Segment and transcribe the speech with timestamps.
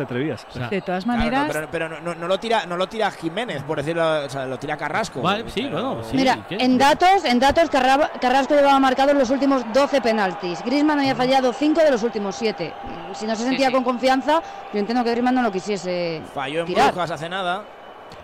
[0.00, 0.46] se atrevías.
[0.70, 3.10] de todas Claro, maneras, no, pero, pero no, no- no lo tira, no lo tira
[3.10, 5.20] Jiménez, por decirlo, o sea, lo tira Carrasco.
[5.22, 6.16] Vale, sí, Pero- bueno, sí.
[6.16, 6.56] Mira, ¿qué?
[6.56, 10.62] en datos, en datos Carra- Carrasco llevaba marcado los últimos 12 penaltis.
[10.64, 12.72] Griezmann había fallado 5 de los últimos 7.
[13.14, 13.72] Si no se sentía sí.
[13.72, 14.42] con confianza,
[14.72, 16.92] yo entiendo que Griezmann no lo quisiese Falló en tirar.
[16.92, 17.64] Brujas hace nada.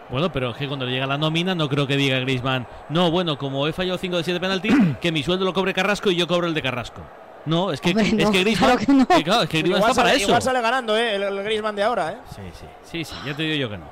[0.08, 3.10] Bueno, pero es que cuando le llega la nómina no creo que diga Griezmann, no,
[3.10, 6.16] bueno, como he fallado 5 de 7 penaltis, que mi sueldo lo cobre Carrasco y
[6.16, 7.02] yo cobro el de Carrasco.
[7.46, 9.06] No, es que, Hombre, es no, que Griezmann, claro que no.
[9.08, 10.28] que claro, es que Griezmann Igual está para sale, eso.
[10.28, 11.14] igual sale ganando, ¿eh?
[11.14, 12.16] El, el Griezmann de ahora, ¿eh?
[12.34, 13.86] Sí, sí, sí, sí, ya te digo yo que no.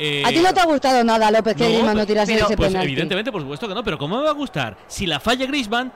[0.00, 2.46] Eh, ¿A ti no te ha gustado nada, López, que no, Griezmann no tirase pero-
[2.46, 2.88] ese Pues penalti?
[2.92, 4.76] evidentemente, por supuesto que no, pero ¿cómo me va a gustar?
[4.86, 5.92] Si la falla Griezmann,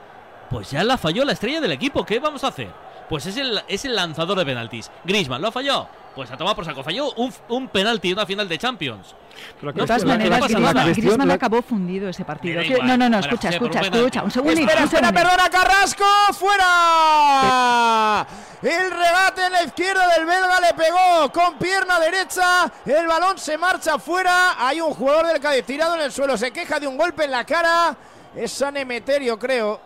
[0.51, 2.69] pues ya la falló la estrella del equipo, ¿qué vamos a hacer?
[3.09, 4.91] Pues es el, es el lanzador de penaltis.
[5.05, 5.88] Griezmann, ¿lo ha fallado?
[6.15, 6.82] Pues a tomar por saco.
[6.82, 9.15] Falló un, un penalti en una final de Champions.
[9.61, 12.63] Pero la No, de todas maneras, Griezmann, acabó fundido ese partido.
[12.83, 14.23] No, no, no, escucha, escucha, escucha.
[14.23, 14.71] Un segundito.
[14.73, 18.27] Espera, perdona, Carrasco, fuera.
[18.63, 22.71] El rebate en la izquierda del belga le pegó con pierna derecha.
[22.87, 24.55] El balón se marcha fuera.
[24.59, 26.37] Hay un jugador del Cádiz tirado en el suelo.
[26.37, 27.96] Se queja de un golpe en la cara.
[28.37, 29.80] Es San Emeterio, creo.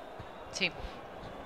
[0.52, 0.70] Sí.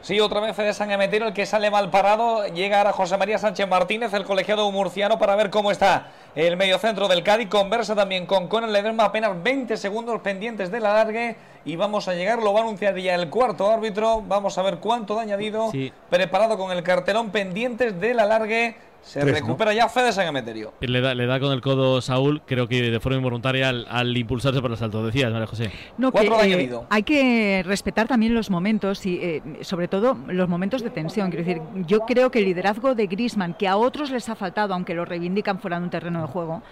[0.03, 2.47] Sí, otra vez de San Emeterio el que sale mal parado.
[2.47, 7.07] Llega ahora José María Sánchez Martínez, el colegiado murciano, para ver cómo está el mediocentro
[7.07, 7.49] del Cádiz.
[7.51, 11.37] Conversa también con Conan Ledesma, apenas 20 segundos pendientes de la largue.
[11.67, 14.23] Y vamos a llegar, lo va a anunciar ya el cuarto árbitro.
[14.23, 15.71] Vamos a ver cuánto de añadido.
[15.71, 15.93] Sí.
[16.09, 18.77] Preparado con el cartelón pendientes de la largue.
[19.03, 20.73] Se Tres, recupera ya Fede San Emeterio.
[20.81, 24.17] Le da, le da con el codo Saúl, creo que de forma involuntaria al, al
[24.17, 25.05] impulsarse por el salto.
[25.05, 25.71] Decías, María José.
[25.99, 30.17] No, que, Cuatro de eh, hay que respetar también los momentos y eh, sobre todo
[30.29, 31.31] los momentos de tensión.
[31.31, 34.75] Quiero decir, yo creo que el liderazgo de Griezmann, que a otros les ha faltado,
[34.75, 36.63] aunque lo reivindican fuera de un terreno de juego,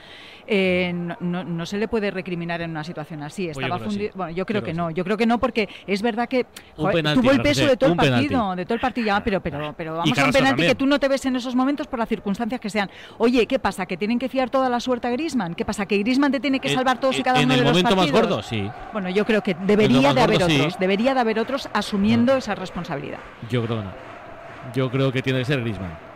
[0.50, 3.44] eh, no, no- no se le puede recriminar en una situación así.
[3.52, 4.10] Pues yo Estaba creo sí.
[4.14, 4.90] Bueno, yo creo que no.
[4.90, 6.46] Yo creo que no porque es verdad que
[6.76, 8.26] Un joder, penalti, tuvo el peso de todo el penalti.
[8.28, 9.06] partido, de todo el partido.
[9.06, 10.68] Ya, pero, pero, pero vamos a un penalti también.
[10.70, 12.90] que tú no te ves en esos momentos por las circunstancias que sean.
[13.18, 13.86] Oye, ¿qué pasa?
[13.86, 15.54] ¿Que tienen que fiar toda la suerte a Griezmann?
[15.54, 15.86] ¿Qué pasa?
[15.86, 17.64] ¿Que Griezmann te tiene que En- salvar todos y en- cada en uno el de
[17.64, 18.28] los momento más partidos?
[18.28, 18.70] gordo, sí.
[18.92, 20.56] Bueno, yo creo que En debería de haber gordo, sí.
[20.60, 23.18] otros, debería de haber otros asumiendo esa responsabilidad.
[23.50, 23.92] Yo creo que no.
[24.74, 26.07] Yo creo que tiene que ser Griezmann.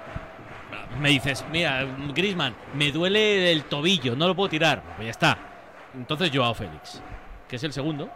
[1.01, 4.83] Me dices, mira, Griezmann, me duele el tobillo, no lo puedo tirar.
[4.97, 5.39] Pues ya está.
[5.95, 7.03] Entonces Joao Félix,
[7.49, 8.09] que es el segundo.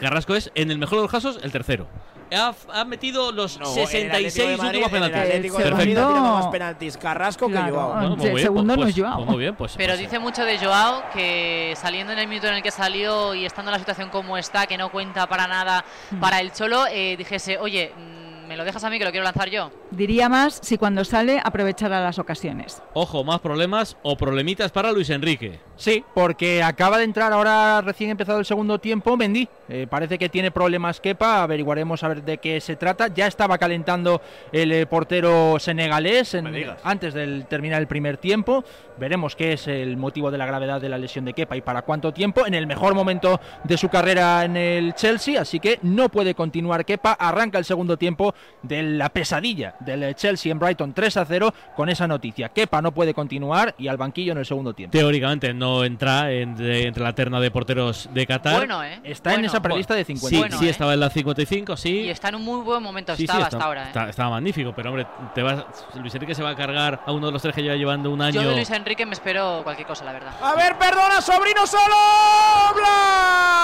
[0.00, 1.86] Carrasco es, en el mejor de los casos, el tercero.
[2.34, 5.20] Ha, ha metido los No, en el 66 Atlético de Madrid- últimos penaltis.
[5.20, 7.54] Atlético de El Madrid ha segundo- tirado más penaltis Carrasco que.
[7.54, 7.92] Joao.
[7.92, 9.16] Bueno, pues El bien, segundo pues- no es pues- Joao.
[9.18, 9.74] pues muy bien, pues.
[9.76, 13.34] Pero pues, dice mucho de Joao que saliendo en el minuto en el que salió
[13.34, 16.20] y estando en la situación como está, que no cuenta para nada Mm.
[16.20, 19.24] para el Cholo, eh, dijese, oye, mm, me lo dejas a mí que lo quiero
[19.24, 19.70] lanzar yo.
[19.94, 22.82] Diría más si cuando sale aprovechara las ocasiones.
[22.94, 25.60] Ojo, más problemas o problemitas para Luis Enrique.
[25.76, 29.48] Sí, porque acaba de entrar ahora recién empezado el segundo tiempo Mendy.
[29.68, 33.08] Eh, parece que tiene problemas Kepa, averiguaremos a ver de qué se trata.
[33.08, 34.20] Ya estaba calentando
[34.52, 36.46] el eh, portero senegalés en-
[36.84, 38.64] antes del terminar el primer tiempo.
[38.98, 41.82] Veremos qué es el motivo de la gravedad de la lesión de Kepa y para
[41.82, 42.46] cuánto tiempo.
[42.46, 46.84] En el mejor momento de su carrera en el Chelsea, así que no puede continuar
[46.84, 47.12] Kepa.
[47.12, 51.88] Arranca el segundo tiempo de la pesadilla del Chelsea en Brighton 3 a 0 con
[51.88, 52.48] esa noticia.
[52.48, 54.96] Kepa no puede continuar y al banquillo en el segundo tiempo.
[54.96, 58.56] Teóricamente no entra en- de- entre la terna de porteros de Qatar.
[58.56, 59.00] Bueno, ¿eh?
[59.04, 60.28] Está en esa prelista de 50.
[60.28, 60.70] Sí, Bueno, sí ¿eh?
[60.70, 62.00] estaba en la 55, sí.
[62.00, 63.84] Y está en un muy buen momento, Sí, sí, estaba está- hasta ahora.
[63.84, 63.86] ¿eh?
[63.88, 65.64] está- estaba magnífico, pero hombre, te vas,
[66.00, 68.20] Luis Enrique se va a cargar a uno de los tres que lleva llevando un
[68.22, 68.42] año.
[68.42, 70.32] Yo de Luis Enrique me espero cualquier cosa, la verdad.
[70.42, 71.94] A ver, perdona, sobrino solo.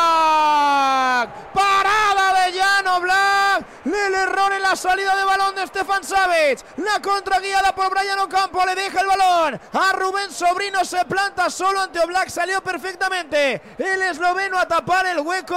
[0.00, 1.30] Black.
[1.52, 3.66] Parada de Llano Black.
[3.84, 6.58] El error en la salida de balón de Stefan Savic.
[6.78, 8.64] La contra guiada por Brian Ocampo.
[8.66, 9.60] Le deja el balón.
[9.72, 12.28] A Rubén Sobrino se planta solo ante Oblak.
[12.28, 13.62] Salió perfectamente.
[13.78, 15.56] El esloveno a tapar el hueco.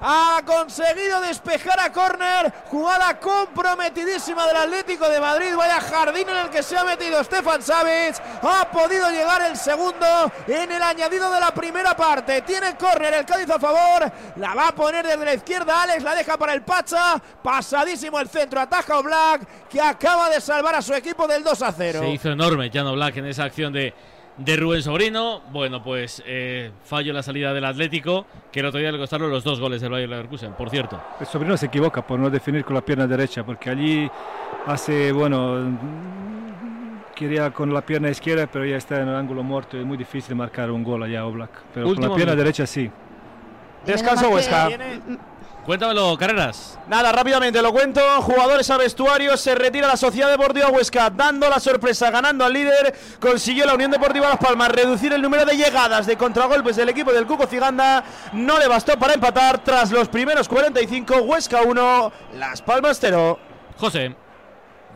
[0.00, 2.52] Ha conseguido despejar a córner.
[2.70, 5.56] Jugada comprometidísima del Atlético de Madrid.
[5.56, 8.16] Vaya jardín en el que se ha metido Stefan Savic.
[8.42, 12.42] Ha podido llegar el segundo en el añadido de la primera parte.
[12.42, 14.12] Tiene córner el Cádiz a favor.
[14.36, 16.02] La va a poner desde la izquierda Alex.
[16.02, 17.20] La deja para el Pacha.
[17.42, 18.60] Pasadísimo el centro.
[18.60, 21.98] Ataja Black que acaba de salvar a su equipo del 2 a 0.
[22.00, 23.92] Se hizo enorme Llano Black en esa acción de,
[24.38, 25.42] de Rubén Sobrino.
[25.52, 29.30] Bueno, pues eh, fallo en la salida del Atlético, que el otro día le costaron
[29.30, 30.98] los dos goles del Bayer Leverkusen, por cierto.
[31.20, 34.10] El sobrino se equivoca por no definir con la pierna derecha, porque allí
[34.64, 35.78] hace, bueno,
[37.14, 39.78] quería con la pierna izquierda, pero ya está en el ángulo muerto.
[39.78, 41.50] Es muy difícil marcar un gol allá a Oblak.
[41.74, 42.44] Pero Último con la pierna minuto.
[42.44, 42.90] derecha sí.
[43.84, 44.70] Descanso Huesca.
[45.66, 46.78] Cuéntamelo, Carreras.
[46.86, 48.00] Nada, rápidamente lo cuento.
[48.22, 49.36] Jugadores a vestuario.
[49.36, 52.94] Se retira la Sociedad Deportiva Huesca, dando la sorpresa, ganando al líder.
[53.18, 57.12] Consiguió la Unión Deportiva Las Palmas reducir el número de llegadas de contragolpes del equipo
[57.12, 58.04] del Cuco Ciganda.
[58.32, 61.22] No le bastó para empatar tras los primeros 45.
[61.22, 63.36] Huesca 1, Las Palmas 0.
[63.76, 64.14] José.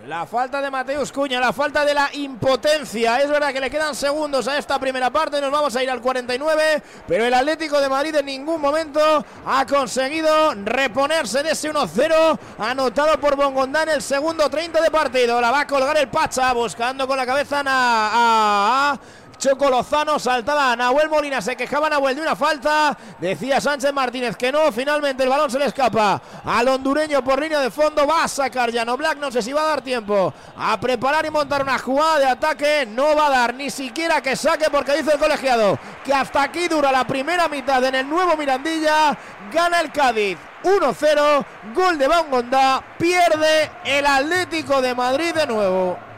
[0.07, 3.21] La falta de Mateus Cuña, la falta de la impotencia.
[3.21, 5.41] Es verdad que le quedan segundos a esta primera parte.
[5.43, 6.83] Nos vamos a ir al 49.
[7.07, 9.01] Pero el Atlético de Madrid en ningún momento
[9.45, 12.39] ha conseguido reponerse de ese 1-0.
[12.59, 15.39] Anotado por Bongondán el segundo 30 de partido.
[15.39, 19.01] La va a colgar el Pacha buscando con la cabeza a, a
[19.41, 24.53] Choco Lozano, saltaba Nahuel Molina, se quejaba Nahuel de una falta, decía Sánchez Martínez que
[24.53, 28.29] no, finalmente el balón se le escapa al hondureño por línea de fondo, va a
[28.29, 31.79] sacar Llano Black, no sé si va a dar tiempo a preparar y montar una
[31.79, 35.79] jugada de ataque, no va a dar ni siquiera que saque porque dice el colegiado
[36.05, 39.17] que hasta aquí dura la primera mitad en el nuevo Mirandilla,
[39.51, 40.37] gana el Cádiz.
[40.63, 41.45] 1-0,
[41.75, 46.10] gol de Bangonda, pierde el Atlético de Madrid de nuevo.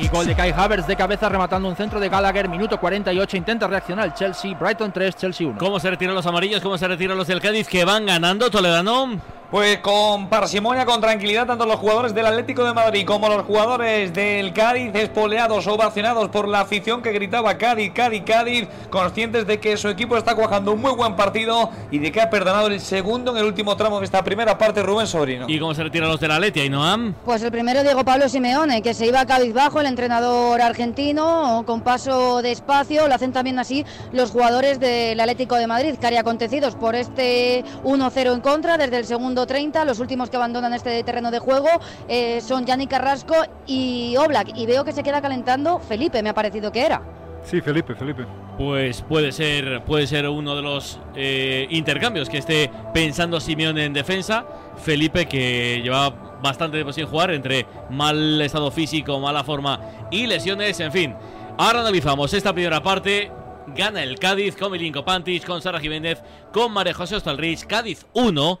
[0.00, 3.66] Y gol de Kai Havertz de cabeza rematando un centro de Gallagher, minuto 48, intenta
[3.66, 5.58] reaccionar el Chelsea, Brighton 3, Chelsea 1.
[5.58, 6.62] ¿Cómo se retiran los amarillos?
[6.62, 9.20] ¿Cómo se retiran los del Cádiz que van ganando Toledano?
[9.50, 14.14] Pues con parsimonia, con tranquilidad, tanto los jugadores del Atlético de Madrid como los jugadores
[14.14, 19.76] del Cádiz, espoleados, ovacionados por la afición que gritaba Cádiz, Cádiz, Cádiz, conscientes de que
[19.76, 23.32] su equipo está cuajando un muy buen partido y de que ha perdonado el segundo
[23.32, 25.46] en el último tramo de esta primera parte, Rubén Sobrino.
[25.48, 27.14] ¿Y cómo se retiran los del Atleti, Noam?
[27.24, 31.64] Pues el primero Diego Pablo Simeone, que se iba a Cádiz bajo, el entrenador argentino,
[31.66, 36.76] con paso despacio, lo hacen también así los jugadores del Atlético de Madrid, cari acontecidos
[36.76, 39.84] por este 1-0 en contra desde el segundo 30.
[39.84, 41.68] Los últimos que abandonan este terreno de juego
[42.08, 43.34] eh, son Yanni Carrasco
[43.66, 44.56] y Oblak.
[44.56, 47.02] Y veo que se queda calentando Felipe, me ha parecido que era.
[47.44, 48.26] Sí, Felipe, Felipe.
[48.58, 53.92] Pues puede ser, puede ser uno de los eh, intercambios que esté pensando Simeone en
[53.92, 54.44] defensa.
[54.76, 56.10] Felipe, que lleva
[56.42, 61.14] bastante tiempo sin jugar, entre mal estado físico, mala forma y lesiones, en fin.
[61.58, 63.30] Ahora analizamos esta primera parte.
[63.68, 66.22] Gana el Cádiz con Milinko Pantic, con Sara Jiménez,
[66.52, 67.66] con María José Ostalrich.
[67.66, 68.60] Cádiz 1,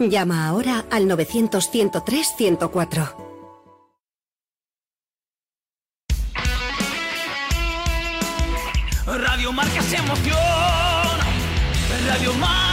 [0.00, 3.14] Llama ahora al 900-103-104.
[9.06, 10.38] Radio Marca se emoción.
[12.06, 12.68] Radio Marca.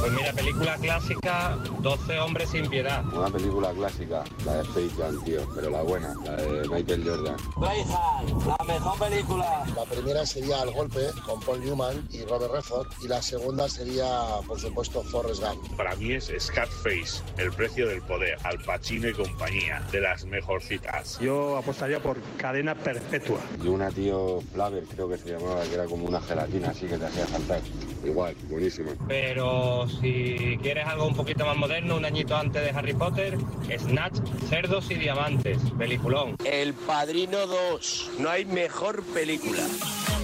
[0.00, 3.04] Pues mira, película clásica, 12 hombres sin piedad.
[3.12, 7.36] Una película clásica, la de Space Jam, tío, pero la buena, la de Michael Jordan.
[7.56, 9.64] Braveheart, la mejor película.
[9.76, 14.06] La primera sería Al Golpe, con Paul Newman y Robert Redford, y la segunda sería,
[14.46, 15.76] por supuesto, Forrest Gump.
[15.76, 21.18] Para mí es Scarface, El precio del poder, Al Pacino y compañía, de las mejorcitas.
[21.20, 23.40] Yo apostaría por cadena perpetua.
[23.62, 26.96] Y una tío Flaver, creo que se llamaba, que era como una gelatina así que
[26.96, 27.60] te hacía saltar.
[28.02, 28.92] Igual, buenísimo.
[29.06, 33.38] Pero si quieres algo un poquito más moderno, un añito antes de Harry Potter,
[33.78, 36.36] Snatch, Cerdos y Diamantes, peliculón.
[36.44, 39.62] El Padrino 2, no hay mejor película.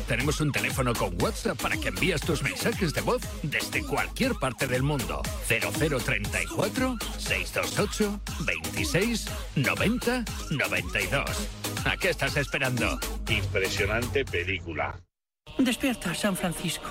[0.06, 4.68] Tenemos un teléfono con WhatsApp para que envíes tus mensajes de voz desde cualquier parte
[4.68, 5.20] del mundo.
[5.48, 9.26] 0034 628 26
[9.56, 11.48] 90 92.
[11.84, 12.98] ¿A qué estás esperando?
[13.28, 14.96] Impresionante película.
[15.58, 16.90] Despierta, San Francisco.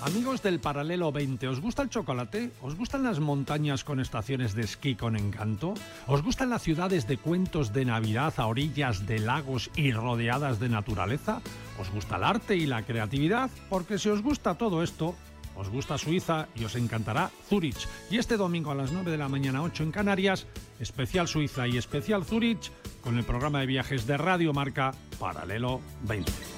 [0.00, 2.52] Amigos del Paralelo 20, ¿os gusta el chocolate?
[2.62, 5.74] ¿Os gustan las montañas con estaciones de esquí con encanto?
[6.06, 10.68] ¿Os gustan las ciudades de cuentos de Navidad a orillas de lagos y rodeadas de
[10.68, 11.40] naturaleza?
[11.80, 13.50] ¿Os gusta el arte y la creatividad?
[13.68, 15.16] Porque si os gusta todo esto,
[15.56, 17.88] os gusta Suiza y os encantará Zurich.
[18.08, 20.46] Y este domingo a las 9 de la mañana 8 en Canarias,
[20.78, 26.57] especial Suiza y especial Zurich con el programa de viajes de Radio Marca Paralelo 20.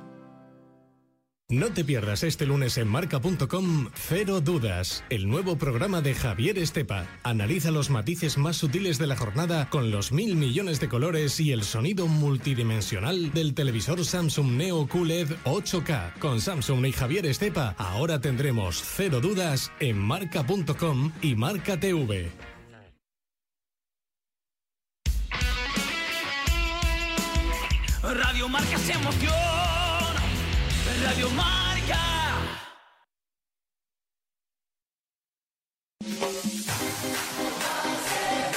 [1.51, 7.05] No te pierdas este lunes en marca.com Cero Dudas, el nuevo programa de Javier Estepa.
[7.23, 11.51] Analiza los matices más sutiles de la jornada con los mil millones de colores y
[11.51, 16.19] el sonido multidimensional del televisor Samsung Neo QLED 8K.
[16.19, 22.31] Con Samsung y Javier Estepa, ahora tendremos Cero Dudas en marca.com y Marca TV.
[28.01, 29.70] Radio Marca se emoción.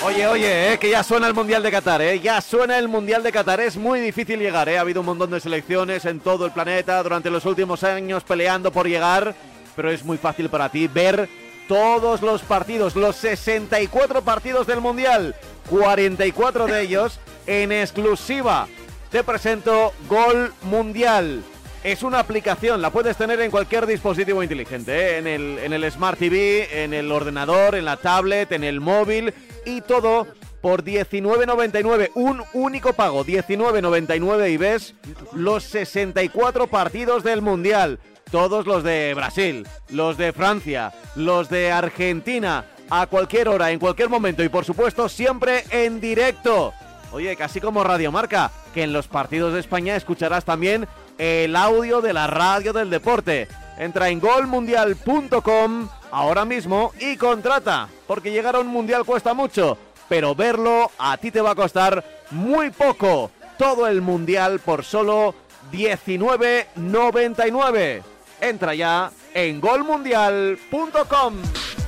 [0.07, 3.23] Oye, oye, eh, que ya suena el Mundial de Qatar, eh, ya suena el Mundial
[3.23, 3.61] de Qatar.
[3.61, 4.77] Es muy difícil llegar, eh.
[4.77, 8.71] ha habido un montón de selecciones en todo el planeta durante los últimos años peleando
[8.71, 9.35] por llegar,
[9.75, 11.27] pero es muy fácil para ti ver
[11.69, 15.35] todos los partidos, los 64 partidos del Mundial,
[15.71, 18.69] 44 de ellos en exclusiva.
[19.11, 21.43] Te presento Gol Mundial.
[21.85, 25.19] Es una aplicación, la puedes tener en cualquier dispositivo inteligente, ¿eh?
[25.19, 29.35] en, el, en el Smart TV, en el ordenador, en la tablet, en el móvil
[29.67, 30.27] y todo
[30.63, 34.95] por 19.99, un único pago, 19.99 y ves
[35.35, 37.99] los 64 partidos del Mundial,
[38.31, 44.09] todos los de Brasil, los de Francia, los de Argentina, a cualquier hora, en cualquier
[44.09, 46.73] momento y por supuesto siempre en directo.
[47.13, 50.89] Oye, casi como Radio Marca, que en los partidos de España escucharás también
[51.19, 53.49] el audio de la radio del deporte.
[53.79, 59.77] Entra en golmundial.com ahora mismo y contrata, porque llegar a un mundial cuesta mucho,
[60.09, 63.31] pero verlo a ti te va a costar muy poco.
[63.59, 65.35] Todo el mundial por solo
[65.73, 68.03] 19.99.
[68.41, 71.35] Entra ya en golmundial.com.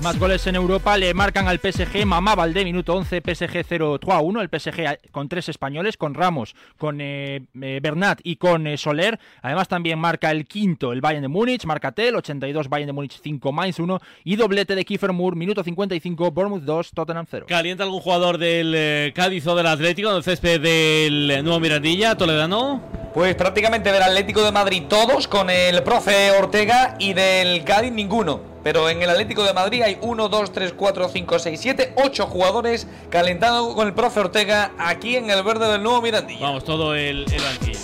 [0.03, 4.41] Más goles en Europa le marcan al PSG Mamá Valdé, minuto 11, PSG 0-1.
[4.41, 9.19] El PSG con tres españoles, con Ramos, con eh, eh, Bernat y con eh, Soler.
[9.41, 13.19] Además también marca el quinto el Bayern de Múnich, marca Tel, 82 Bayern de Múnich
[13.21, 14.01] 5, Mainz 1.
[14.25, 17.47] Y doblete de Kiefer Moore, minuto 55, Bournemouth 2, Tottenham 0.
[17.49, 22.17] ¿Calienta algún jugador del eh, Cádiz o del Atlético en el césped del nuevo Mirandilla,
[22.17, 22.83] Toledano?
[23.15, 28.56] Pues prácticamente del Atlético de Madrid todos, con el profe Ortega y del Cádiz ninguno.
[28.67, 32.27] Pero en el Atlético de Madrid hay 1, 2, 3, 4, 5, 6, 7, 8
[32.27, 36.41] jugadores calentando con el profe Ortega aquí en el verde del nuevo Mirandilla.
[36.41, 37.79] Vamos, todo el, el banquillo.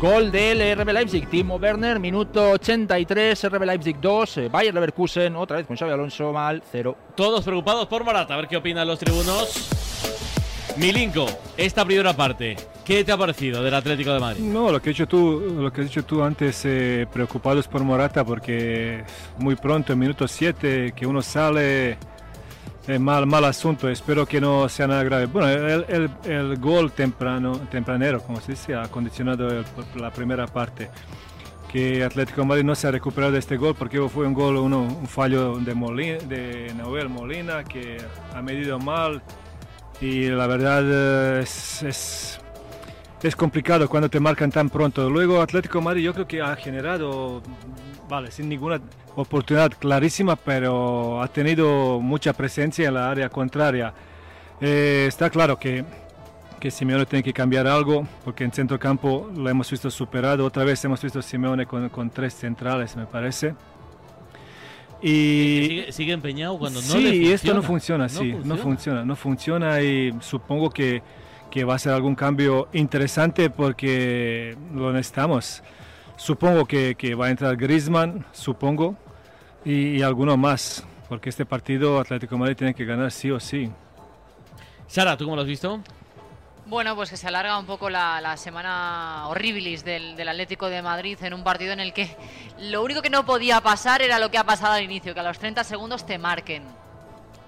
[0.00, 5.58] Gol del RB Leipzig, Timo Werner, minuto 83, RB Leipzig 2, eh, Bayer Leverkusen, otra
[5.58, 6.96] vez con Xavi Alonso mal 0.
[7.14, 9.91] Todos preocupados por Morata, a ver qué opinan los tribunos.
[10.78, 11.26] Milinko,
[11.56, 14.42] esta primera parte, ¿qué te ha parecido del Atlético de Madrid?
[14.42, 17.84] No, lo que has dicho tú, lo que has dicho tú antes, eh, preocupados por
[17.84, 19.04] Morata porque
[19.38, 21.98] muy pronto, en minuto 7, que uno sale,
[22.88, 23.88] eh, mal, mal asunto.
[23.88, 25.26] Espero que no sea nada grave.
[25.26, 29.62] Bueno, el, el- el gol temprano, tempranero, como se dice, ha condicionado
[29.96, 30.90] la primera parte.
[31.70, 34.56] Que Atlético de Madrid no se ha recuperado de este gol porque fue un gol,
[34.56, 37.96] uno, un fallo de, Molina, de Noel Molina que
[38.34, 39.22] ha medido mal
[40.02, 42.40] y la verdad eh, es, es,
[43.22, 45.08] es complicado cuando te marcan tan pronto.
[45.08, 47.40] Luego Atlético de Madrid yo creo que ha generado,
[48.08, 48.80] vale, sin ninguna
[49.14, 53.94] oportunidad clarísima, pero ha tenido mucha presencia en la área contraria.
[54.60, 55.84] Eh, está claro que,
[56.58, 60.44] que Simeone tiene que cambiar algo, porque en centro campo lo hemos visto superado.
[60.44, 63.54] Otra vez hemos visto a Simeone con, con tres centrales, me parece.
[65.02, 67.34] Y Sigue, sigue empeñado cuando no sí, le funciona.
[67.34, 71.02] esto no funciona, sí, no funciona, no funciona y supongo que,
[71.50, 75.62] que va a ser algún cambio interesante porque lo necesitamos.
[76.16, 78.96] Supongo que, que va a entrar Griezmann, supongo,
[79.64, 83.40] y, y alguno más, porque este partido Atlético de Madrid tiene que ganar sí o
[83.40, 83.70] sí.
[84.86, 85.80] Sara, ¿tú cómo lo has visto?
[86.64, 91.18] Bueno, pues que se alarga un poco la, semana horribilis del, del Atlético de Madrid
[91.22, 92.16] en un partido en el que
[92.60, 95.24] lo único que no podía pasar era lo que ha pasado al inicio, que a
[95.24, 96.62] los 30 segundos te marquen.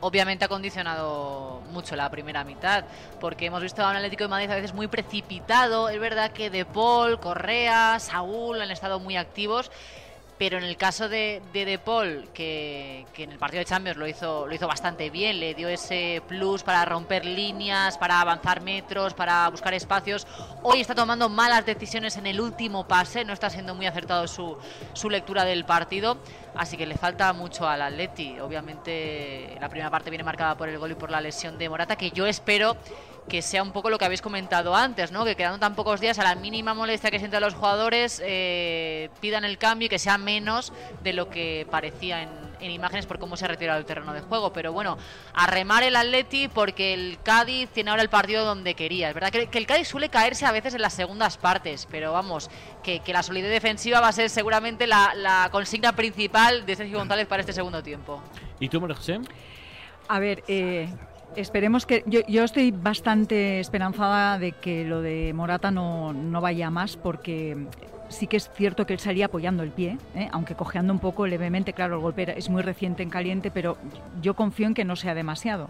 [0.00, 2.84] Obviamente ha condicionado mucho la primera mitad,
[3.20, 5.88] porque hemos visto a un Atlético de Madrid a veces muy precipitado.
[5.88, 9.70] Es verdad que De Paul, Correa, Saúl han estado muy activos,
[10.38, 13.96] pero en el caso de De, de Paul, que, que en el partido de Champions
[13.96, 18.60] lo hizo, lo hizo bastante bien, le dio ese plus para romper líneas, para avanzar
[18.60, 20.26] metros, para buscar espacios.
[20.62, 24.56] Hoy está tomando malas decisiones en el último pase, no está siendo muy acertado su,
[24.92, 26.18] su lectura del partido,
[26.56, 28.40] así que le falta mucho al Atleti.
[28.40, 31.96] Obviamente la primera parte viene marcada por el gol y por la lesión de Morata,
[31.96, 32.76] que yo espero
[33.28, 35.24] que sea un poco lo que habéis comentado antes, ¿no?
[35.24, 39.44] Que quedando tan pocos días, a la mínima molestia que sienten los jugadores, eh, pidan
[39.44, 42.28] el cambio y que sea menos de lo que parecía en,
[42.60, 44.52] en imágenes por cómo se ha retirado el terreno de juego.
[44.52, 44.98] Pero bueno,
[45.32, 49.08] a remar el Atleti porque el Cádiz tiene ahora el partido donde quería.
[49.08, 52.12] Es verdad que, que el Cádiz suele caerse a veces en las segundas partes, pero
[52.12, 52.50] vamos,
[52.82, 56.98] que, que la solidez defensiva va a ser seguramente la, la consigna principal de Sergio
[56.98, 58.22] González para este segundo tiempo.
[58.60, 59.18] ¿Y tú, María José?
[60.08, 60.88] A ver, eh,
[61.36, 62.04] esperemos que.
[62.06, 67.56] Yo, estoy bastante esperanzada de que lo de Morata no, no vaya más, porque
[68.08, 70.28] sí que es cierto que él salía apoyando el pie, ¿eh?
[70.32, 71.72] aunque cojeando un poco levemente.
[71.72, 73.76] Claro, el golpe es muy reciente en caliente, pero
[74.22, 75.68] yo confío en que no sea demasiado.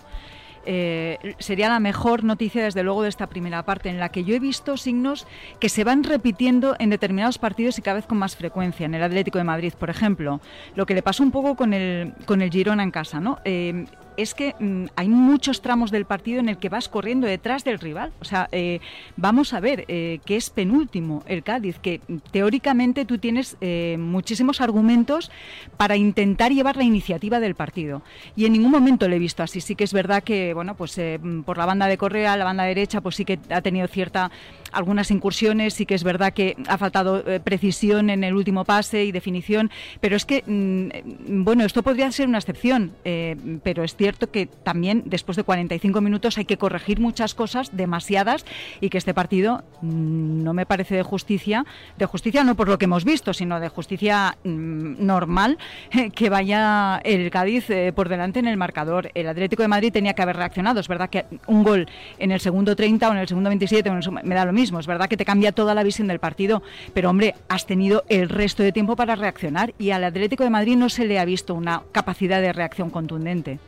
[0.66, 4.34] Eh, sería la mejor noticia desde luego de esta primera parte en la que yo
[4.34, 5.26] he visto signos
[5.60, 9.02] que se van repitiendo en determinados partidos y cada vez con más frecuencia en el
[9.02, 10.40] Atlético de Madrid por ejemplo
[10.74, 13.84] lo que le pasó un poco con el con el Girona en casa no Eh,
[14.16, 17.78] es que mm, hay muchos tramos del partido en el que vas corriendo detrás del
[17.78, 18.12] rival.
[18.20, 18.80] O sea, eh,
[19.16, 24.60] vamos a ver eh, que es penúltimo el Cádiz, que teóricamente tú tienes eh, muchísimos
[24.60, 25.30] argumentos
[25.76, 28.02] para intentar llevar la iniciativa del partido.
[28.36, 29.60] Y en ningún momento lo he visto así.
[29.60, 32.64] Sí que es verdad que, bueno, pues eh, por la banda de Correa, la banda
[32.64, 34.30] derecha, pues sí que ha tenido cierta
[34.74, 39.04] algunas incursiones, sí que es verdad que ha faltado eh, precisión en el último pase
[39.04, 43.96] y definición, pero es que, mm, bueno, esto podría ser una excepción, eh, pero es
[43.96, 48.44] cierto que también después de 45 minutos hay que corregir muchas cosas, demasiadas,
[48.80, 51.64] y que este partido mm, no me parece de justicia,
[51.98, 55.58] de justicia no por lo que hemos visto, sino de justicia mm, normal,
[56.14, 59.10] que vaya el Cádiz eh, por delante en el marcador.
[59.14, 61.86] El Atlético de Madrid tenía que haber reaccionado, es verdad que un gol
[62.18, 64.44] en el segundo 30 o en el segundo 27 o en el seg- me da
[64.44, 67.66] lo mismo, es verdad que te cambia toda la visión del partido, pero hombre, has
[67.66, 71.18] tenido el resto de tiempo para reaccionar y al Atlético de Madrid no se le
[71.18, 73.58] ha visto una capacidad de reacción contundente.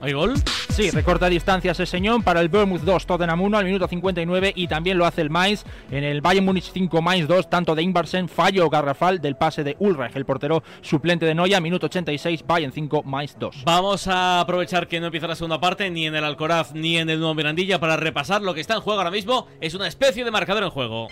[0.00, 0.34] ¿Hay gol?
[0.68, 4.68] Sí, recorta distancias el señor para el Bournemouth 2, Tottenham 1 al minuto 59 y
[4.68, 8.28] también lo hace el Mainz en el Bayern Múnich 5 Mainz 2, tanto de Inbarsen,
[8.28, 13.04] fallo garrafal del pase de Ulreich, el portero suplente de Noya, minuto 86, Bayern 5
[13.04, 13.62] Mainz 2.
[13.64, 17.08] Vamos a aprovechar que no empieza la segunda parte, ni en el Alcoraz ni en
[17.08, 19.46] el Nuevo Mirandilla, para repasar lo que está en juego ahora mismo.
[19.62, 21.08] Es una especie de marcador en juego.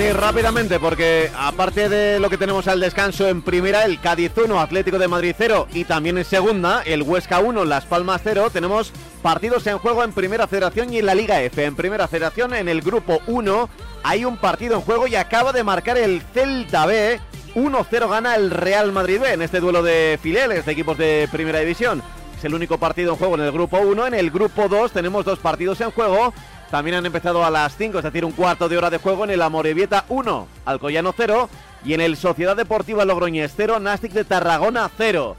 [0.00, 4.58] Sí, rápidamente, porque aparte de lo que tenemos al descanso en primera, el Cádiz 1,
[4.58, 8.94] Atlético de Madrid 0 y también en segunda, el Huesca 1, Las Palmas 0, tenemos
[9.20, 11.62] partidos en juego en Primera Federación y en la Liga F.
[11.62, 13.68] En Primera Federación, en el Grupo 1,
[14.02, 17.20] hay un partido en juego y acaba de marcar el Celta B.
[17.54, 21.58] 1-0 gana el Real Madrid B en este duelo de filiales de equipos de Primera
[21.58, 22.02] División.
[22.38, 24.06] Es el único partido en juego en el Grupo 1.
[24.06, 26.32] En el Grupo 2 tenemos dos partidos en juego.
[26.70, 29.30] También han empezado a las 5, es decir, un cuarto de hora de juego en
[29.30, 31.48] el Amorebieta 1, Alcoyano 0
[31.84, 35.36] y en el Sociedad Deportiva Logroñés 0, Nastic de Tarragona 0.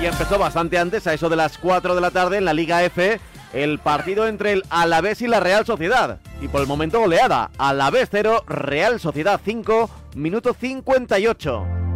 [0.00, 2.84] Y empezó bastante antes, a eso de las 4 de la tarde en la Liga
[2.84, 3.20] F,
[3.52, 6.20] el partido entre el Alavés y la Real Sociedad.
[6.40, 11.87] Y por el momento goleada, Alavés 0, Real Sociedad 5, minuto 58.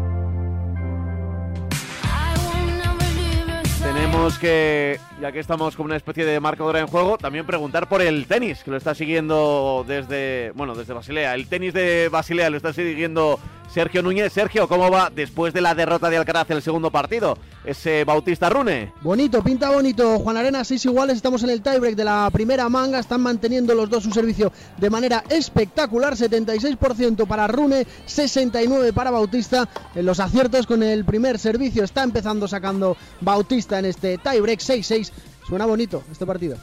[4.41, 8.27] Que, ya que estamos con una especie de marcadora en juego, también preguntar por el
[8.27, 11.35] tenis, que lo está siguiendo desde, bueno, desde Basilea.
[11.35, 13.39] El tenis de Basilea lo está siguiendo
[13.73, 14.33] Sergio Núñez.
[14.33, 17.39] Sergio, ¿cómo va después de la derrota de Alcaraz en el segundo partido?
[17.65, 18.93] Ese Bautista Rune.
[19.01, 20.19] Bonito, pinta bonito.
[20.19, 21.17] Juan Arena, seis iguales.
[21.17, 22.99] Estamos en el tiebreak de la primera manga.
[22.99, 26.15] Están manteniendo los dos su servicio de manera espectacular.
[26.15, 29.67] 76% para Rune, 69% para Bautista.
[29.95, 35.11] En los aciertos con el primer servicio está empezando sacando Bautista en este tiebreak 6-6.
[35.49, 36.57] Suena bonito este partido.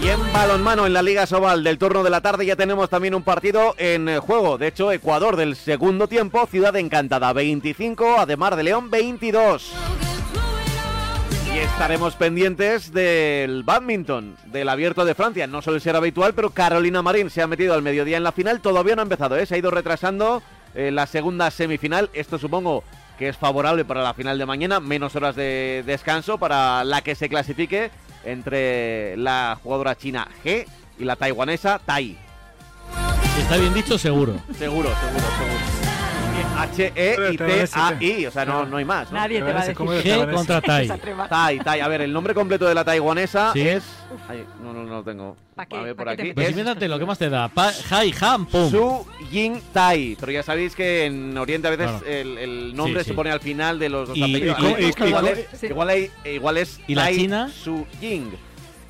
[0.00, 3.16] Y en balonmano en la Liga Sobal del turno de la tarde ya tenemos también
[3.16, 4.56] un partido en eh, juego.
[4.56, 9.72] De hecho, Ecuador del segundo tiempo, Ciudad Encantada 25, Ademar de León 22.
[11.52, 15.48] Y estaremos pendientes del badminton, del abierto de Francia.
[15.48, 18.60] No suele ser habitual, pero Carolina Marín se ha metido al mediodía en la final.
[18.60, 19.46] Todavía no ha empezado, ¿eh?
[19.46, 20.42] se ha ido retrasando
[20.76, 22.08] eh, la segunda semifinal.
[22.12, 22.84] Esto supongo
[23.18, 24.78] que es favorable para la final de mañana.
[24.78, 27.90] Menos horas de descanso para la que se clasifique
[28.32, 30.66] entre la jugadora china G
[30.98, 32.16] y la taiwanesa Tai.
[33.38, 34.34] Está bien dicho, seguro.
[34.58, 35.77] Seguro, seguro, seguro.
[36.62, 39.10] H-E y T-A-I, o sea, no, no hay más.
[39.12, 39.18] ¿no?
[39.18, 39.76] Nadie te va a decir.
[39.76, 40.88] G contra Tai.
[41.28, 41.80] Tai, Tai.
[41.80, 43.60] A ver, el nombre completo de la taiwanesa Sí.
[43.68, 43.84] es.
[44.28, 45.36] Ay, no, no, no lo tengo.
[45.54, 45.76] ¿Pa qué?
[45.76, 46.28] A ver, por ¿Pa qué aquí.
[46.30, 47.48] te Pues Es invéntate lo que más te da.
[47.48, 48.70] Pa, Hai, Han, Pum.
[48.70, 50.16] Su Ying Tai.
[50.18, 52.06] Pero ya sabéis que en Oriente a veces Claro.
[52.06, 53.16] el, el nombre Sí, se sí.
[53.16, 54.58] pone al final de los dos Y- apellidos.
[54.60, 57.50] y- Aquí y- igual, es, igual, hay- igual es ¿Y la Tai china?
[57.52, 58.30] Su Ying.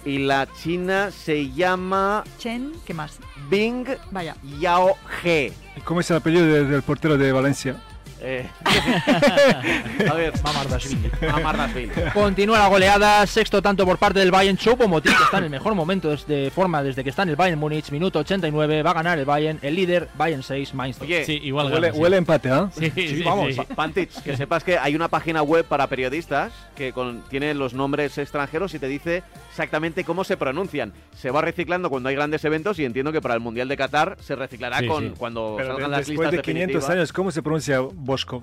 [0.05, 3.19] Y la china se llama Chen, ¿qué más?
[3.51, 4.37] Bing Vaya.
[4.61, 5.53] Yao He.
[5.85, 7.77] ¿Cómo es el apellido de- del portero de Valencia?
[8.21, 8.45] Eh,
[10.11, 11.09] a ver, Mamardashvili.
[11.31, 11.91] Mamardashvili.
[12.13, 14.57] Continúa la goleada, sexto tanto por parte del Bayern.
[14.59, 17.61] Choupo-Moting que está en el mejor momento de forma desde que está en el Bayern
[17.61, 21.07] Múnich, minuto 89, va a ganar el Bayern, el líder, Bayern 6, Mainz 2.
[21.07, 22.01] Oye, Sí, igual Huele, gana, sí.
[22.01, 22.69] huele empate, ¿ah?
[22.77, 23.23] Sí, sí, sí.
[23.23, 27.55] vamos, Pa- Pantich, que sepas que hay una página web para periodistas que con- tiene
[27.55, 29.23] los nombres extranjeros y te dice
[29.59, 30.93] exactamente cómo se pronuncian.
[31.17, 34.17] Se va reciclando cuando hay grandes eventos y entiendo que para el Mundial de Qatar
[34.21, 35.15] se reciclará Sí, con sí.
[35.19, 36.91] cuando Pero salgan de- las después listas de 500 definitivas.
[36.91, 38.43] años, ¿cómo se pronuncia Bosco?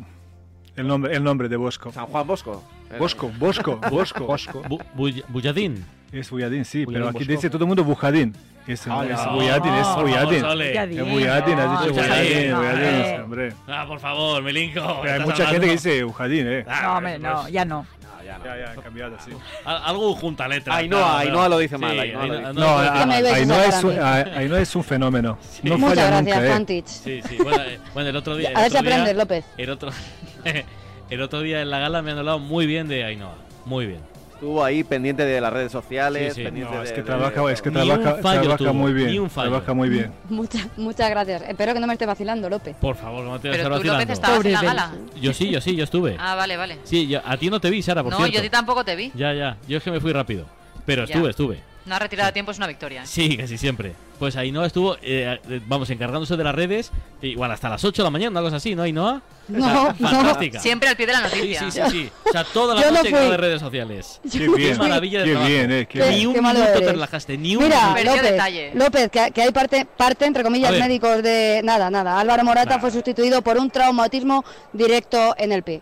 [0.75, 1.91] El nombre, el nombre de Bosco.
[1.93, 2.62] San Juan Bosco.
[2.99, 4.25] Bosco, Bosco, Bosco.
[4.25, 4.62] Bosco.
[4.63, 5.86] Bu- Bu- Bulladín.
[6.12, 7.32] Es Buyadín, sí, Buyadín pero aquí Bosco.
[7.32, 8.34] dice todo el mundo Bujadín.
[8.67, 9.34] Es, Ah, es no.
[9.36, 10.45] Buyadín, es por Buyadín.
[10.45, 12.56] Es Buyadín, has dicho Buyadín.
[12.56, 13.54] Buyadín, No, hombre.
[13.67, 14.82] Ah, por favor, Milinko.
[15.04, 16.65] Hay mucha gente hablando- que dice Bujadín, eh.
[16.67, 17.54] Ah, No, hombre, no, pues,
[18.25, 18.45] ya no.
[18.45, 19.31] Ya, ya, han cambiado, sí.
[19.63, 20.75] al- Algo junta letra.
[20.75, 22.53] Ainhoa, claro, Ainhoa lo dice mal, Ainhoa Ainhoa-.
[22.53, 23.19] No, puede decir ahí mal.
[23.19, 25.38] ibais a ahí no sacar es un- fenómeno.
[25.63, 26.83] No Muchas gracias, nunca, eh.
[27.03, 27.38] Sí, sí.
[27.38, 28.49] Bueno, eh, bueno, el otro día.
[28.49, 29.45] el A ver si aprendes, López.
[29.57, 29.91] El otro,
[31.09, 33.35] el otro día en la gala me han hablado muy bien de Ainhoa.
[33.65, 34.14] Muy bien.
[34.36, 36.43] Estuvo ahí pendiente de las redes sociales, Sí, sí.
[36.45, 39.12] pendiente No, es que de- trabaja, es que trabaja, fallo trabaja tuvo, muy bien.
[39.12, 39.50] ni un fallo.
[39.50, 40.12] Trabaja muy bien.
[40.30, 41.41] Muchas, muchas gracias.
[41.48, 42.76] Espero que no me esté vacilando, López.
[42.80, 44.13] Por favor, no te Pero estar tú, López, vacilando.
[44.13, 44.91] estabas en la gala.
[45.21, 46.17] Yo sí, yo sí, yo estuve.
[46.19, 46.80] Ah, vale, vale.
[46.84, 48.34] Sí, yo- a ti no te vi, Sara, por No, cierto.
[48.34, 49.12] yo a ti tampoco te vi.
[49.15, 49.58] Ya, ya.
[49.67, 50.45] Yo es que me fui rápido.
[50.86, 51.13] Pero Ya.
[51.13, 51.60] estuve, estuve.
[51.86, 53.04] Una retirada de tiempo es una victoria.
[53.04, 53.08] ¿eh?
[53.08, 53.93] Sí, casi siempre.
[54.17, 58.06] Pues Ainhoa estuvo, eh, eh, vamos, encargándose de las redes, igual hasta las 8 de
[58.06, 59.21] la mañana, una cosa así, ¿no, Ainhoa?
[59.50, 60.10] No, O sea, no.
[60.10, 60.60] Fantástica.
[60.60, 61.60] Siempre al pie de la noticia.
[61.60, 62.12] sí, sí, sí.
[62.28, 64.19] O sea, toda la Yo no noche de redes sociales.
[64.32, 64.78] Qué bien.
[64.80, 65.52] maravilla de Qué trabajo.
[65.52, 65.86] bien, eh.
[65.88, 66.28] Qué Qué- Ni bien.
[66.30, 68.15] un malo minuto te relajaste, ni un Mira, minuto.
[68.15, 68.71] López, detalle.
[68.74, 71.62] López que, que hay parte, parte, entre A comillas, médicos de...
[71.63, 72.19] Nada, nada.
[72.19, 72.82] Álvaro Morata Nada.
[72.82, 74.43] fue sustituido por un traumatismo
[74.74, 75.82] directo en el pie.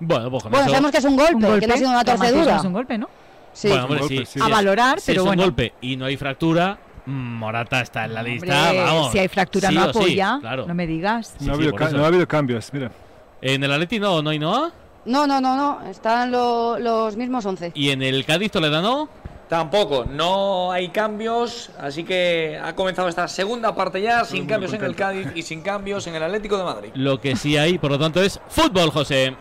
[0.00, 1.76] Bueno, pues con Bueno, eso- sabemos que es un golpe, Un golpe, que no ha
[1.76, 2.56] sido una torcedura.
[2.56, 3.08] Es un golpe, ¿no?
[3.56, 3.68] Sí.
[3.68, 4.40] Bueno, hombre, Un golpe, sí, sí.
[4.42, 5.42] A valorar, si pero es un bueno.
[5.44, 9.12] golpe y no hay fractura, Morata está en la lista, Hombre, vamos.
[9.12, 10.66] si hay fractura Sí no sí, apoya, claro.
[10.66, 11.34] no me digas.
[11.38, 11.72] Sí, No, ha sí, habido
[12.12, 12.90] no ha cambios, mira.
[13.40, 14.72] En el Atleti no, no Ainhoa.
[15.06, 15.88] No, no, no, no.
[15.88, 17.72] Están lo- los mismos 11.
[17.74, 19.08] Y en el Cádiz Toledano.
[19.48, 24.82] Tampoco, no hay cambios, así que ha comenzado esta segunda parte ya, sin cambios en
[24.82, 24.96] el.
[24.96, 26.90] Cádiz y sin cambios en el Atlético de Madrid.
[26.94, 29.36] Lo que sí hay, por lo tanto, es fútbol, José.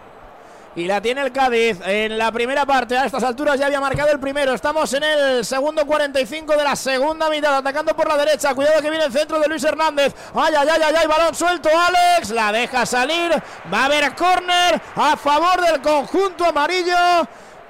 [0.78, 2.98] Y la tiene el Cádiz en la primera parte.
[2.98, 4.54] A estas alturas ya había marcado el primero.
[4.54, 7.56] Estamos en el segundo 45 de la segunda mitad.
[7.56, 8.54] Atacando por la derecha.
[8.54, 10.14] Cuidado que viene el centro de Luis Hernández.
[10.34, 11.08] Ay, ay, ay, ay, ay.
[11.08, 11.70] Balón suelto.
[11.70, 13.32] Alex la deja salir.
[13.74, 16.98] Va a haber córner a favor del conjunto amarillo.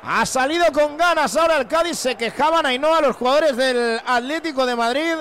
[0.02, 2.00] Ha salido con ganas ahora el Cádiz.
[2.00, 5.14] Se quejaban Ainhoa los jugadores del Atlético de Madrid.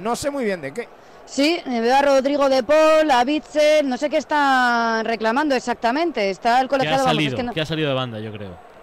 [0.00, 0.88] No sé muy bien de qué.
[1.26, 6.30] Sí, veo a Rodrigo de Paul, a Bitzel, no sé qué están reclamando exactamente.
[6.30, 8.20] Está el Que ha colegiado, vamos, es salido, que no- que ha salido de banda,
[8.20, 8.73] yo creo.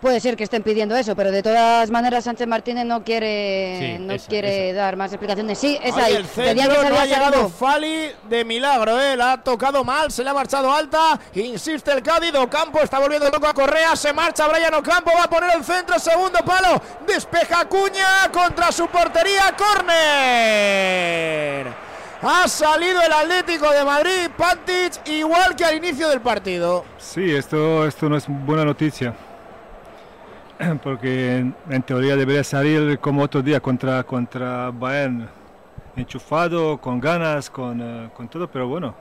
[0.00, 4.02] Puede ser que estén pidiendo eso, pero de todas maneras Sánchez Martínez no quiere, Sí,
[4.04, 5.58] no esa, quiere dar más explicaciones.
[5.58, 6.14] Sí, es Ahí ahí.
[6.16, 7.48] el centro que no ha llegado.
[7.48, 9.16] Fali de milagro, ¿eh?
[9.16, 11.18] La ha tocado mal, se le ha marchado alta.
[11.34, 13.96] Insiste el Cádiz, Ocampo está volviendo loco a Correa.
[13.96, 16.80] Se marcha Brian Ocampo, va a poner el centro, segundo palo.
[17.06, 19.96] Despeja Cuña contra su portería, córner.
[22.22, 26.84] Ha salido el Atlético de Madrid, Pantic, igual que al inicio del partido.
[26.98, 29.14] Sí, esto, esto no es buena noticia.
[30.82, 35.28] Porque en, en teoría debería salir como otro día contra, contra Bayern.
[35.96, 38.94] Enchufado, con ganas, con, eh, con todo, pero bueno.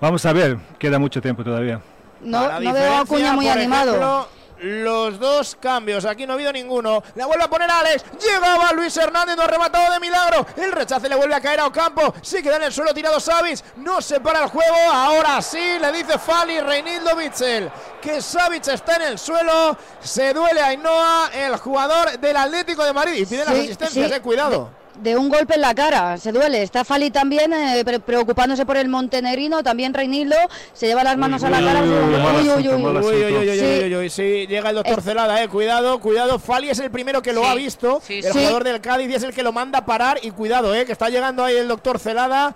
[0.00, 1.80] Vamos a ver, queda mucho tiempo todavía.
[2.20, 4.28] No, no veo a Acuña muy animado.
[4.58, 7.02] Los dos cambios, aquí no ha habido ninguno.
[7.14, 8.04] La vuelve a poner Alex.
[8.20, 10.46] Llegaba Luis Hernández, no ha rematado de milagro.
[10.56, 12.14] El rechace le vuelve a caer a Ocampo.
[12.22, 13.62] Se queda en el suelo tirado Savic.
[13.76, 14.76] No se para el juego.
[14.92, 19.76] Ahora sí, le dice Fali Reinildo Bitzel que Savic está en el suelo.
[20.00, 23.14] Se duele a Ainhoa, el jugador del Atlético de Madrid.
[23.14, 24.14] Y pide las asistencias, sí.
[24.14, 24.70] eh, cuidado.
[25.02, 26.62] De un golpe en la cara, se duele.
[26.62, 30.36] Está Fali también eh, pre- preocupándose por el montenegrino, también Reinildo
[30.72, 31.82] se lleva las manos a la uy, cara.
[31.82, 33.04] uy, uy, mal Uy, uy, asunto, uy, mal uy.
[33.14, 33.84] Uy, uy, uy, uy, Sí.
[33.84, 35.48] uy, uy, sí, llega el doctor Es- Celada, eh.
[35.48, 36.38] Cuidado, cuidado.
[36.38, 38.00] Fali es el primero que lo Sí, ha visto.
[38.02, 38.30] sí, el sí.
[38.38, 40.18] jugador del Cádiz y es el que lo manda a parar.
[40.22, 42.54] Y cuidado, eh, que está llegando ahí el doctor Celada.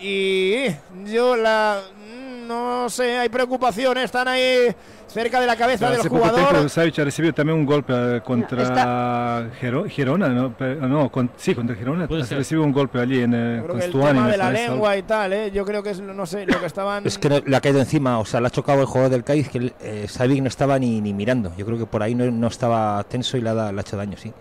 [0.00, 0.66] Y
[1.06, 1.80] yo la.
[2.12, 4.72] mm, No sé, hay preocupación, eh, están ahí
[5.16, 6.48] cerca de la cabeza del Hace poco jugador.
[6.50, 11.10] tiempo Savic ha recibido también un golpe eh, contra Gero- Girona, ¿no?
[11.10, 12.06] Con- sí, contra Girona.
[12.06, 14.28] Puede Ha recibido un golpe allí en eh, Yo creo con que el Stuani, tema
[14.30, 15.50] de la lengua y tal, eh.
[15.50, 17.06] Yo creo que es, no sé, lo que estaban.
[17.06, 19.24] Es que no- le ha caído encima, o sea, le ha chocado el jugador del
[19.24, 21.52] Cádiz que eh, Savic no estaba ni, ni mirando.
[21.56, 23.82] Yo creo que por ahí no, no estaba tenso y le ha, da- le ha
[23.82, 24.32] hecho daño, sí.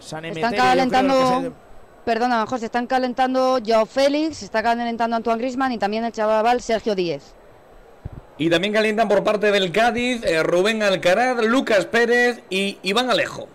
[0.00, 1.52] San Están Emeterio, calentando, se-
[2.04, 6.94] perdona José, están calentando Joao Félix, está calentando Antoine Grisman y también el chaval Sergio
[6.94, 7.34] Díez.
[8.38, 13.46] Y también calientan por parte del Cádiz eh, Rubén Alcaraz, Lucas Pérez y Iván Alejo.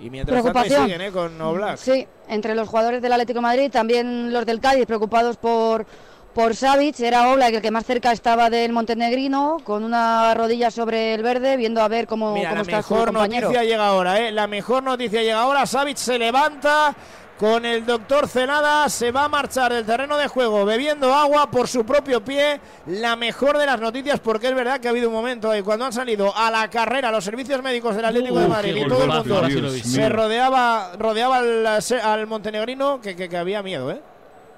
[0.00, 0.86] Y mientras tanto ahí Preocupación.
[0.86, 1.76] siguen, eh, con Oblak.
[1.76, 5.86] Sí, entre los jugadores del Atlético de Madrid, también los del Cádiz preocupados por,
[6.34, 11.14] por Savic, era Oblak el que más cerca estaba del montenegrino, con una rodilla sobre
[11.14, 13.48] el verde, viendo a ver cómo, Mira, cómo la está su mejor compañero.
[13.48, 14.30] noticia llega ahora, ¿eh?
[14.30, 15.66] La mejor noticia llega ahora.
[15.66, 16.94] Savic se levanta
[17.38, 21.68] con el doctor Celada, se va a marchar del terreno de juego bebiendo agua por
[21.68, 22.60] su propio pie.
[22.86, 25.84] La mejor de las noticias, porque es verdad que ha habido un momento ahí cuando
[25.84, 29.04] han salido a la carrera los servicios médicos del Atlético de Uf, Madrid y todo
[29.04, 29.88] el mundo visto.
[29.88, 31.66] se rodeaba, rodeaba al,
[32.02, 34.00] al montenegrino que, que- que había miedo, ¿eh?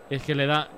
[0.08, 0.68] Es que le da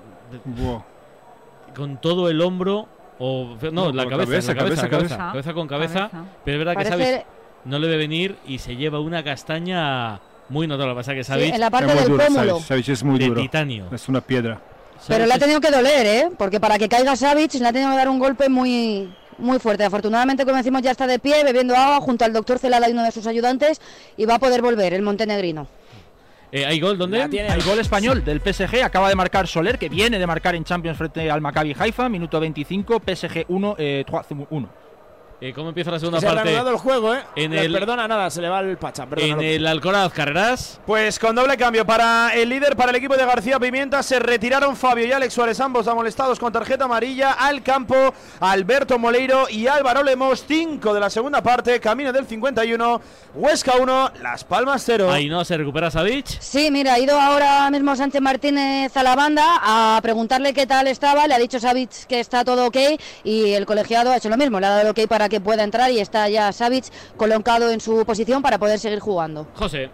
[1.75, 2.87] con todo el hombro
[3.19, 5.53] o no, No, la cabeza, cabeza, la cabeza, cabeza, cabeza, cabeza.
[5.53, 6.23] con cabeza, Cabeza.
[6.43, 7.25] pero es verdad que Parece- Savic
[7.65, 10.93] no le ve venir y se lleva una castaña muy notable.
[10.93, 12.47] Lo que pasa es que Sí, Savic en la parte Es muy del duro, pómulo.
[12.59, 13.41] Savic, Savic es muy de duro.
[13.41, 13.85] titanio.
[13.91, 14.59] Es una piedra.
[15.07, 16.29] Pero le ha tenido que doler, ¿eh?
[16.37, 19.83] Porque para que caiga Savic le ha tenido que dar un golpe muy, muy fuerte.
[19.83, 23.03] Afortunadamente, como decimos, ya está de pie, bebiendo agua junto al doctor Celada y uno
[23.03, 23.81] de sus ayudantes
[24.15, 25.67] y va a poder volver el montenegrino.
[26.51, 27.23] Eh, ¿Hay gol dónde?
[27.23, 30.97] El gol español del PSG acaba de marcar Soler, que viene de marcar en Champions
[30.99, 34.69] frente al Maccabi Haifa, minuto 25, PSG 1, eh, Troyes 1.
[35.43, 36.55] Eh, ¿Cómo empieza la segunda se ha parte?
[36.55, 37.19] el juego, ¿eh?
[37.35, 39.05] En el- Perdona, nada, se le va el pacha.
[39.05, 40.79] Perdona, En el Alcoraz Carreras.
[40.85, 44.77] Pues con doble cambio para el líder, para el equipo de García Pimienta, se retiraron
[44.77, 47.33] Fabio y Alex Suárez, ambos amolestados con tarjeta amarilla.
[47.33, 53.01] Al campo, Alberto Moleiro y Álvaro Lemos, 5 de la segunda parte, camino del 51,
[53.35, 55.11] Huesca 1, Las Palmas 0.
[55.11, 56.25] Ahí no se recupera Savic.
[56.39, 60.87] Sí, mira, ha ido ahora mismo Sánchez Martínez a la banda a preguntarle qué tal
[60.87, 61.27] estaba.
[61.27, 62.77] Le ha dicho Savic que está todo ok
[63.25, 64.61] y el colegiado ha hecho lo mismo.
[64.61, 66.85] Le ha dado el ok para que pueda entrar y está ya Savic
[67.17, 69.47] colocado en su posición para poder seguir jugando.
[69.55, 69.89] José.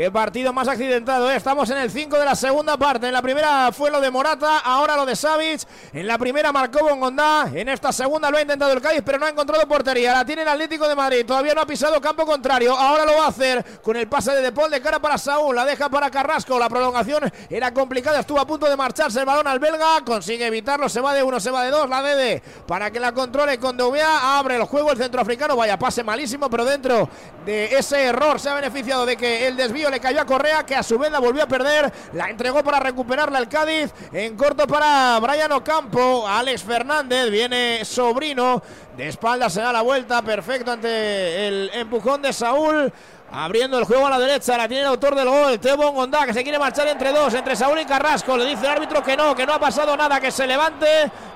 [0.00, 1.36] Qué partido más accidentado, ¿eh?
[1.36, 3.06] Estamos en el 5 de la segunda parte.
[3.06, 5.60] En la primera fue lo de Morata, ahora lo de Savic.
[5.92, 7.50] En la primera marcó Bongondá.
[7.52, 10.14] En esta segunda lo ha intentado el Cádiz, pero no ha encontrado portería.
[10.14, 11.26] La tiene el Atlético de Madrid.
[11.26, 12.74] Todavía no ha pisado campo contrario.
[12.74, 15.54] Ahora lo va a hacer con el pase de Depol de cara para Saúl.
[15.54, 16.58] La deja para Carrasco.
[16.58, 18.20] La prolongación era complicada.
[18.20, 20.02] Estuvo a punto de marcharse el balón al belga.
[20.02, 20.88] Consigue evitarlo.
[20.88, 21.90] Se va de uno, se va de dos.
[21.90, 24.38] La Dede para que la controle con Deubea.
[24.38, 25.56] Abre el juego el centroafricano.
[25.56, 27.06] Vaya pase malísimo, pero dentro
[27.44, 30.74] de ese error se ha beneficiado de que el desvío le cayó a Correa, que
[30.74, 31.92] a su vez la volvió a perder.
[32.12, 33.92] La entregó para recuperarla el Cádiz.
[34.12, 36.26] En corto para Brian Ocampo.
[36.26, 38.62] Alex Fernández viene sobrino.
[38.96, 40.22] De espalda se da la vuelta.
[40.22, 42.92] Perfecto ante el empujón de Saúl.
[43.32, 46.34] Abriendo el juego a la derecha, la tiene el autor del gol, Teo Bongondá, que
[46.34, 48.36] se quiere marchar entre dos, entre Saúl y Carrasco.
[48.36, 50.86] Le dice el árbitro que no, que no ha pasado nada, que se levante,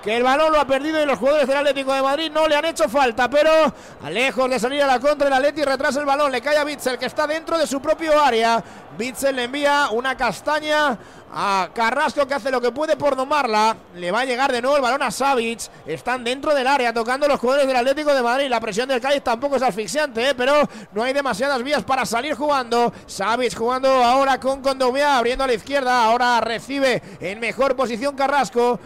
[0.02, 2.57] que el balón lo ha perdido y los jugadores del Atlético de Madrid no le
[2.57, 3.30] han hecho falta.
[3.30, 3.72] Pero
[4.11, 6.98] lejos de salir a la contra, el Atleti retrasa el balón, le cae a Bitzel,
[6.98, 8.62] que está dentro de su propio área.
[8.96, 10.98] Bitzel le envía una castaña
[11.37, 13.76] a Carrasco que hace lo que puede por domarla.
[13.96, 15.68] Le va a llegar de nuevo el balón a Savic.
[15.85, 18.48] Están dentro del área tocando los jugadores del Atlético de Madrid.
[18.48, 20.35] La presión del Cádiz tampoco es asfixiante, ¿eh?
[20.35, 22.92] pero no hay demasiadas vías para salir jugando.
[23.07, 26.04] Savic jugando ahora con Condovia, abriendo a la izquierda.
[26.04, 28.78] Ahora recibe en mejor posición Carrasco.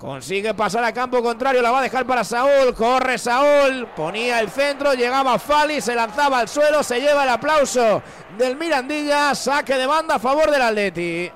[0.00, 2.74] Consigue pasar a campo contrario, la va a dejar para Saúl.
[2.74, 8.02] Corre Saúl, ponía el centro, llegaba Fali, se lanzaba al suelo, se lleva el aplauso
[8.38, 9.34] del Mirandilla.
[9.34, 11.30] Saque de banda a favor del Atleti.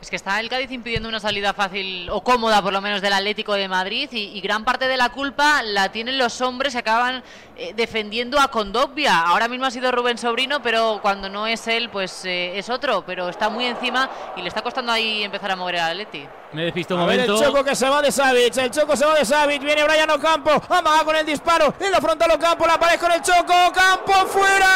[0.00, 3.14] Es que está el Cádiz impidiendo una salida fácil o cómoda, por lo menos, del
[3.14, 6.78] Atlético de Madrid y, y gran parte de la culpa la tienen los hombres que
[6.80, 7.24] acaban
[7.56, 9.22] eh, defendiendo a Condovia.
[9.22, 13.04] Ahora mismo ha sido Rubén Sobrino, pero cuando no es él, pues eh, es otro.
[13.06, 16.28] Pero está muy encima y le está costando ahí empezar a mover al Atleti.
[16.52, 17.42] Me despisto un A ver momento.
[17.42, 20.10] el choco que se va de Savic, el choco se va de Savic, viene Brian
[20.10, 24.12] Ocampo, amaga con el disparo, en la frontal Ocampo, la pared con el choco, Ocampo
[24.26, 24.66] fuera.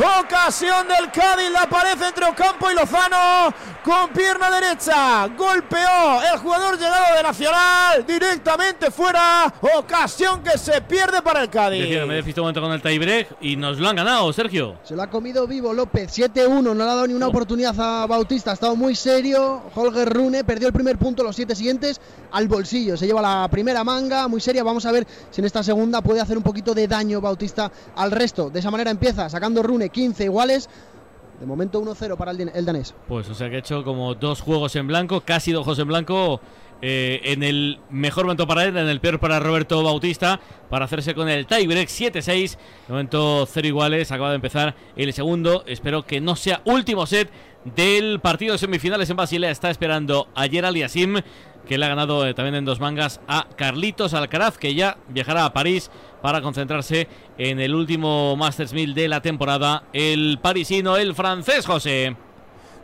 [0.00, 6.78] Ocasión del Cádiz, la pared entre Ocampo y Lozano, con pierna derecha, golpeó el jugador
[6.78, 11.82] llegado de Nacional, directamente fuera, ocasión que se pierde para el Cádiz.
[11.82, 14.78] Decía, me despisto un momento con el tiebreak y nos lo han ganado, Sergio.
[14.84, 18.06] Se lo ha comido vivo López, 7-1, no le ha dado ni una oportunidad a
[18.06, 19.64] Bautista, ha estado muy serio.
[19.74, 22.00] Holger Rune perdió el primer punto, los siete siguientes
[22.32, 22.96] al bolsillo.
[22.96, 24.62] Se lleva la primera manga, muy seria.
[24.64, 28.10] Vamos a ver si en esta segunda puede hacer un poquito de daño Bautista al
[28.10, 28.48] resto.
[28.48, 30.68] De esa manera empieza sacando Rune 15 iguales.
[31.40, 32.94] De momento 1-0 para el, danés.
[33.08, 35.88] Pues o sea que ha hecho como dos juegos en blanco, casi dos juegos en
[35.88, 36.40] blanco.
[36.82, 41.14] eh, en el mejor momento para él, en el peor para Roberto Bautista, para hacerse
[41.14, 42.56] con el tiebreak 7-6.
[42.86, 45.64] De momento cero iguales, acaba de empezar el segundo.
[45.66, 47.30] Espero que no sea último set
[47.64, 49.50] del partido de semifinales en Basilea.
[49.50, 51.20] Está esperando ayer Aliasim,
[51.70, 55.44] que le ha ganado eh, también en dos mangas a Carlitos Alcaraz, que ya viajará
[55.44, 55.88] a París
[56.20, 57.06] para concentrarse
[57.38, 59.84] en el último Masters 1000 de la temporada.
[59.92, 62.16] El parisino, el francés José.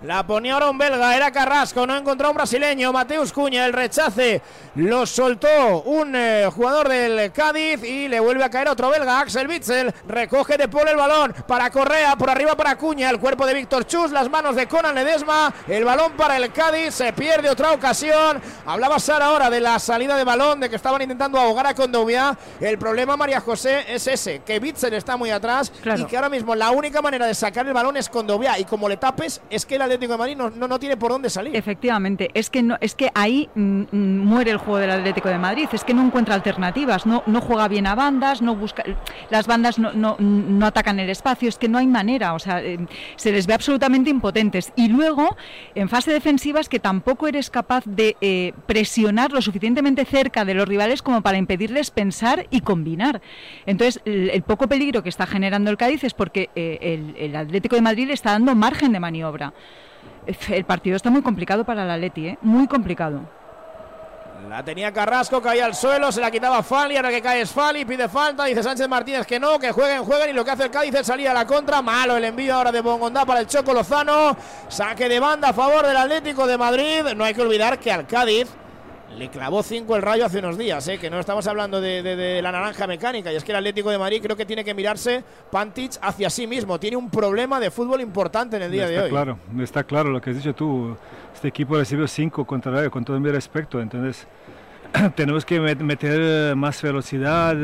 [0.02, 2.92] La ponía ahora un belga, era Carrasco, no encontró un brasileño.
[2.92, 4.42] Mateus Cuña, el rechace
[4.74, 9.48] lo soltó un eh, jugador del Cádiz y le vuelve a caer otro belga, Axel
[9.48, 9.94] Witzel.
[10.06, 13.86] Recoge de Paul el balón para Correa, por arriba para Cuña, el cuerpo de Víctor
[13.86, 15.54] Chus, las manos de Conan Ledesma.
[15.66, 18.42] El balón para el Cádiz, se pierde otra ocasión.
[18.66, 22.36] Hablaba Sara ahora de la salida de balón, de que estaban intentando ahogar a Condovia.
[22.60, 26.54] El problema, María José, es ese, que Witzel está muy atrás y que ahora mismo
[26.54, 28.58] la única manera de sacar el balón es Condovia.
[28.58, 31.56] Y como le tapes, es que el Atlético de Madrid no, tiene por dónde salir.
[31.56, 35.38] Efectivamente, es que no, es que ahí mm, mm, muere el juego del Atlético de
[35.38, 38.84] Madrid, es que no encuentra alternativas, no, no juega bien a bandas, no busca
[39.30, 42.62] las bandas no, no, no atacan el espacio, es que no hay manera, o sea,
[42.62, 42.78] eh,
[43.16, 44.72] se les ve absolutamente impotentes.
[44.76, 45.36] Y luego,
[45.74, 50.54] en fase defensiva es que tampoco eres capaz de eh, presionar lo suficientemente cerca de
[50.54, 53.20] los rivales como para impedirles pensar y combinar.
[53.66, 57.82] Entonces, el, poco peligro que está generando el Cádiz es porque eh, el Atlético de
[57.82, 59.52] Madrid le está dando margen de maniobra.
[60.48, 62.38] El partido está muy complicado para el Atleti, ¿eh?
[62.42, 63.20] muy complicado.
[64.48, 67.84] La tenía Carrasco, caía al suelo, se la quitaba Fali, ahora que cae es Fali,
[67.84, 70.70] pide falta, dice Sánchez Martínez que no, que jueguen, jueguen, y lo que hace el
[70.70, 73.72] Cádiz es salir a la contra, malo el envío ahora de Bongondá para el Choco
[73.72, 74.36] Lozano,
[74.68, 78.06] saque de banda a favor del Atlético de Madrid, no hay que olvidar que al
[78.06, 78.48] Cádiz
[79.16, 80.98] le clavó 5 el rayo hace unos días, ¿eh?
[80.98, 83.32] que no estamos hablando de, de, de, la naranja mecánica.
[83.32, 86.46] Y es que el Atlético de Madrid creo que tiene que mirarse Pantich hacia sí
[86.46, 86.78] mismo.
[86.78, 89.10] Tiene un problema de fútbol importante en el día está de hoy.
[89.10, 90.96] Claro, está claro lo que has dicho tú.
[91.34, 93.80] Este equipo recibió 5 contra el rayo, con todo mi respeto.
[93.80, 94.26] Entonces,
[95.16, 97.56] tenemos que meter más velocidad.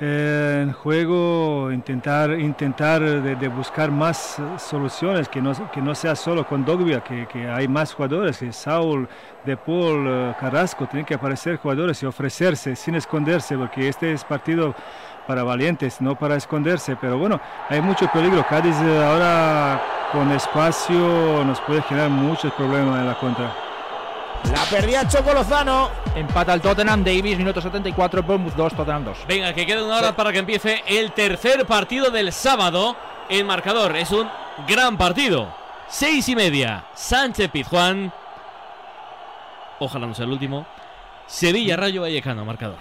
[0.00, 6.44] Eh, en juego, intentar, intentar de, buscar más soluciones, que no, que no sea solo
[6.44, 9.08] con Dogbia, que, que hay más jugadores, que Saúl,
[9.44, 14.24] De Paul, uh, Carrasco, tienen que aparecer jugadores y ofrecerse sin esconderse, porque este es
[14.24, 14.74] partido
[15.28, 18.44] para valientes, no para esconderse, pero bueno, hay mucho peligro.
[18.48, 19.80] Cádiz ahora
[20.10, 23.63] con espacio nos puede generar muchos problemas en la contra.
[24.52, 25.90] La perdía Choco Lozano.
[26.14, 29.18] Empata el Tottenham, Davis, minuto 74, Bournemouth 2, Tottenham 2.
[29.26, 30.14] Venga, que queda una hora sí.
[30.16, 32.96] para que empiece el tercer partido del sábado.
[33.28, 34.28] El marcador es un
[34.68, 35.54] gran partido.
[35.88, 38.12] Seis y media, Sánchez Pizjuán.
[39.80, 40.66] Ojalá no sea el último.
[41.26, 42.76] Sevilla Rayo Vallecano, marcador.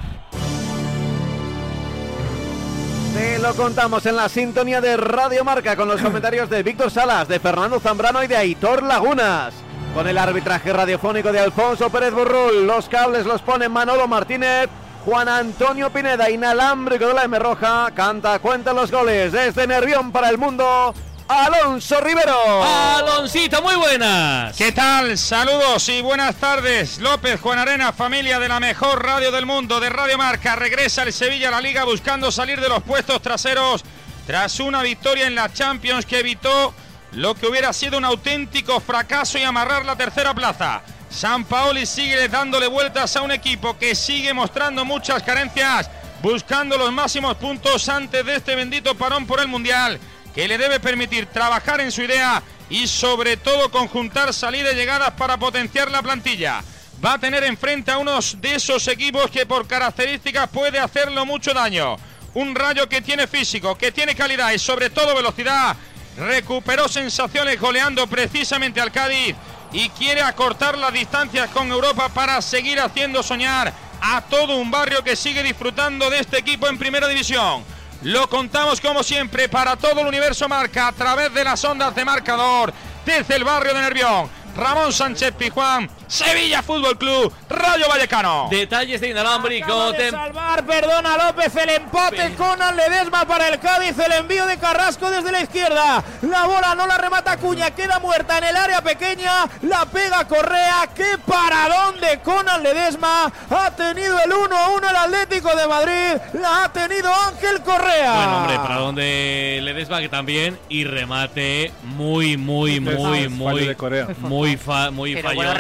[3.13, 7.28] Te lo contamos en la sintonía de Radio Marca con los comentarios de Víctor Salas,
[7.28, 9.54] de Fernando Zambrano y de Aitor Lagunas.
[9.93, 14.67] Con el arbitraje radiofónico de Alfonso Pérez Burrul, los cables los pone Manolo Martínez,
[15.06, 20.29] Juan Antonio Pineda, inalámbrico de la M Roja, canta, cuenta los goles desde Nervión para
[20.29, 20.95] el mundo.
[21.27, 22.63] Alonso Rivero.
[22.63, 24.58] Aloncito, muy buenas.
[24.58, 25.15] ¿Qué tal?
[25.15, 26.97] Saludos y buenas tardes.
[26.99, 30.56] López, Juan Arena, familia de la mejor radio del mundo, de Radio Marca.
[30.56, 33.84] Regresa el Sevilla a la liga buscando salir de los puestos traseros
[34.25, 36.73] tras una victoria en la Champions que evitó
[37.15, 40.82] lo que hubiera sido un auténtico fracaso y amarrar la tercera plaza.
[41.10, 45.89] San Paoli sigue dándole vueltas a un equipo que sigue mostrando muchas carencias,
[46.23, 49.99] buscando los máximos puntos antes de este bendito parón por el Mundial,
[50.34, 55.12] que le debe permitir trabajar en su idea y sobre todo conjuntar salidas y llegadas
[55.12, 56.63] para potenciar la plantilla.
[57.04, 61.54] Va a tener enfrente a unos de esos equipos que por características puede hacerlo mucho
[61.54, 61.97] daño.
[62.34, 65.76] Un rayo que tiene físico, que tiene calidad y sobre todo velocidad
[66.17, 69.36] recuperó sensaciones goleando precisamente al Cádiz
[69.71, 75.04] y quiere acortar las distancias con Europa para seguir haciendo soñar a todo un barrio
[75.04, 77.63] que sigue disfrutando de este equipo en primera división.
[78.04, 82.04] Lo contamos como siempre para todo el universo marca a través de las ondas de
[82.04, 82.73] marcador
[83.06, 84.30] desde el barrio de Nervión.
[84.56, 88.47] Ramón Sánchez Pijuán, Sevilla Fútbol Club, Rayo Vallecano.
[88.52, 89.91] Detalles de inalámbrico.
[89.93, 92.38] De salvar, perdona López, el empate Pero...
[92.38, 96.04] con Ledesma para el Cádiz, el envío de Carrasco desde la izquierda.
[96.21, 100.88] La bola no la remata Cuña, queda muerta en el área pequeña, la pega Correa.
[100.95, 103.34] Qué paradón de Conan Ledesma.
[103.49, 108.13] Ha tenido el 1-1 el Atlético de Madrid, la ha tenido Ángel Correa.
[108.13, 113.76] Bueno, hombre, paradón de Ledesma que también y remate muy, muy, muy, muy, muy
[114.19, 115.36] muy, fa, muy pero fallón.
[115.38, 115.58] buenos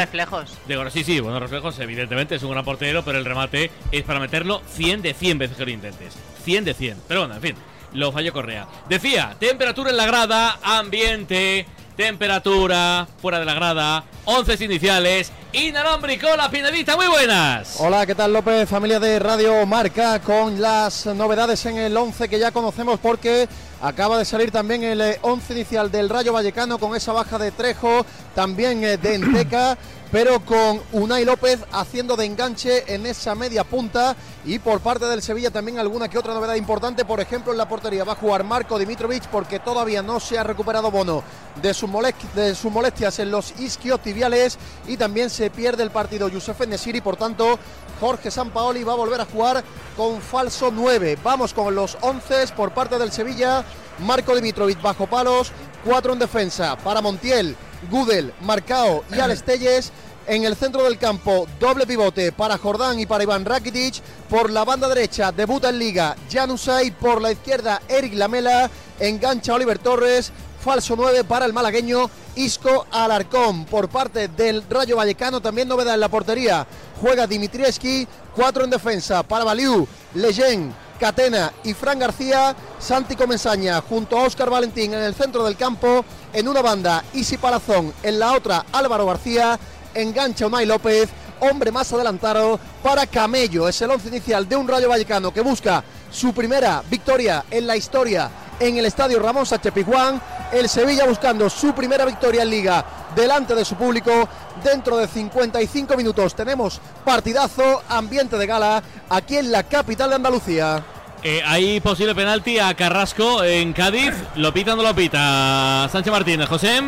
[0.51, 0.85] reflejos.
[0.85, 1.79] De, sí, sí, buenos reflejos.
[1.79, 5.57] Evidentemente es un gran portero, pero el remate es para meterlo 100 de 100 veces
[5.57, 6.13] que lo intentes.
[6.43, 6.97] 100 de 100.
[7.07, 7.55] Pero bueno, en fin,
[7.93, 8.67] lo falló Correa.
[8.89, 16.49] Decía, temperatura en la grada, ambiente, temperatura fuera de la grada, 11 iniciales, inalámbrico, la
[16.49, 17.75] Pinedita, muy buenas.
[17.79, 18.67] Hola, ¿qué tal López?
[18.67, 23.47] Familia de Radio Marca con las novedades en el 11 que ya conocemos porque
[23.81, 28.05] acaba de salir también el 11 inicial del Rayo Vallecano con esa baja de Trejo,
[28.33, 29.77] también de Enteca
[30.13, 34.15] pero con Unai López haciendo de enganche en esa media punta.
[34.45, 37.67] Y por parte del Sevilla también alguna que otra novedad importante, por ejemplo en la
[37.67, 41.23] portería va a jugar Marco Dimitrovic porque todavía no se ha recuperado Bono.
[41.63, 47.15] De, sus molestias en los isquiotibiales y también se pierde el partido Youssef Nesiri, por
[47.15, 47.57] tanto
[47.99, 49.63] Jorge Sampaoli va a volver a jugar
[49.97, 51.17] con falso 9.
[51.23, 53.65] Vamos con los 11 por parte del Sevilla.
[53.99, 55.51] Marco Dimitrovic bajo palos,
[55.83, 57.55] 4 en defensa para Montiel,
[57.89, 59.91] Gudel, Marcao y Alex Telles.
[60.25, 64.01] En el centro del campo, doble pivote para Jordán y para Iván Rakitic.
[64.29, 66.91] Por la banda derecha, debuta en Liga Janusay.
[66.91, 68.69] Por la izquierda, Eric Lamela.
[68.99, 70.31] Engancha Oliver Torres.
[70.63, 73.65] Falso 9 para el malagueño Isco Alarcón.
[73.65, 76.65] Por parte del Rayo Vallecano, también novedad en la portería.
[77.01, 78.07] Juega Dimitrieski.
[78.35, 80.73] 4 en defensa para Baliu, Leyen,
[81.03, 82.55] Catena y Fran García.
[82.79, 86.05] Santi Comensaña junto a Óscar Valentín en el centro del campo.
[86.31, 87.93] En una banda, Isi Palazón.
[88.03, 89.59] En la otra, Álvaro García
[89.93, 91.09] engancha Unai López,
[91.41, 93.67] hombre más adelantado para Camello.
[93.67, 97.75] Es el once inicial de un Rayo Vallecano que busca su primera victoria en la
[97.75, 98.31] historia
[98.67, 100.21] en el estadio Ramón Sánchez Pizjuán.
[100.51, 102.85] El Sevilla buscando su primera victoria en Liga
[103.15, 104.27] delante de su público.
[104.63, 110.83] Dentro de 55 minutos tenemos partidazo, ambiente de gala aquí en la capital de Andalucía.
[111.23, 114.13] Eh, hay posible penalti a Carrasco en Cádiz.
[114.35, 115.87] ¿Lo pita o no lo pita?
[115.91, 116.81] Sánchez Martínez, José.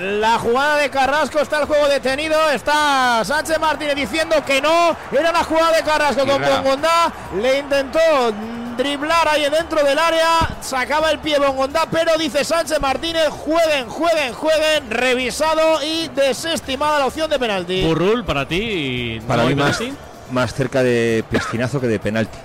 [0.00, 2.50] La jugada de Carrasco está el juego detenido.
[2.50, 4.96] Está Sánchez Martínez diciendo que no.
[5.12, 6.60] Era una jugada de Carrasco con rara.
[6.62, 7.12] Bongondá.
[7.40, 8.00] Le intentó
[8.80, 10.56] driblar ahí dentro del área.
[10.60, 14.90] Sacaba el pie Bongondá, pero dice Sánchez Martínez: jueguen, jueguen, jueguen.
[14.90, 17.82] Revisado y desestimada la opción de penalti.
[17.82, 19.20] Burrul, para ti.
[19.26, 19.80] Para ¿no mí más,
[20.30, 22.38] más cerca de piscinazo que de penalti.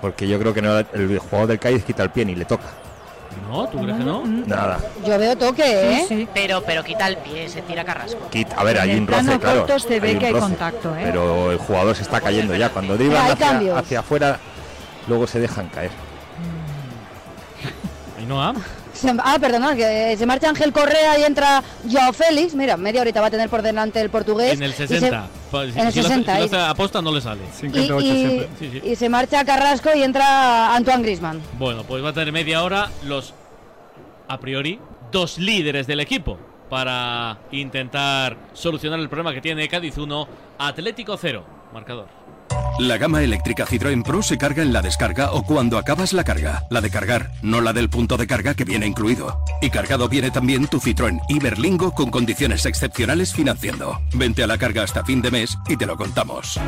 [0.00, 2.64] Porque yo creo que no, el jugador del Cádiz quita el pie y le toca.
[3.50, 4.22] No, ¿tú crees que no?
[4.24, 4.78] Nada.
[5.04, 6.28] Yo veo toque, ¿eh?
[6.32, 8.28] Pero, pero quita el pie, se tira Carrasco.
[8.30, 9.66] Quita- a ver, hay un roce, claro.
[9.78, 11.02] se ve que hay roce, contacto, ¿eh?
[11.04, 12.68] Pero el jugador se está cayendo ya.
[12.68, 14.38] Cuando driblan Hay hacia, hacia afuera,
[15.08, 15.90] luego se dejan caer.
[18.18, 18.54] Ainhoa.
[18.92, 22.54] Se- ah, perdona, que se marcha Ángel Correa y entra Joao Félix.
[22.54, 24.52] Mira, media horita va a tener por delante el portugués.
[24.52, 25.26] En el Y se- 60.
[25.50, 27.42] Pues, si- en el si lo hace- 60, Si lo hace aposta, no le sale.
[27.62, 28.80] y, y- Sí, sí.
[28.84, 31.40] y se marcha Carrasco y entra Antoine Grisman.
[31.58, 33.34] Bueno, pues va a tener media hora los,
[34.28, 34.78] a priori,
[35.10, 36.38] dos líderes del equipo
[36.70, 40.28] para intentar solucionar el problema que tiene Cádiz 1,
[40.58, 41.44] Atlético 0.
[41.72, 42.06] Marcador.
[42.78, 46.64] La gama eléctrica Citroën Pro se carga en la descarga o cuando acabas la carga.
[46.70, 49.38] La de cargar, no la del punto de carga que viene incluido.
[49.62, 54.00] Y cargado viene también tu Citroën Iberlingo con condiciones excepcionales financiando.
[54.12, 56.58] Vente a la carga hasta fin de mes y te lo contamos.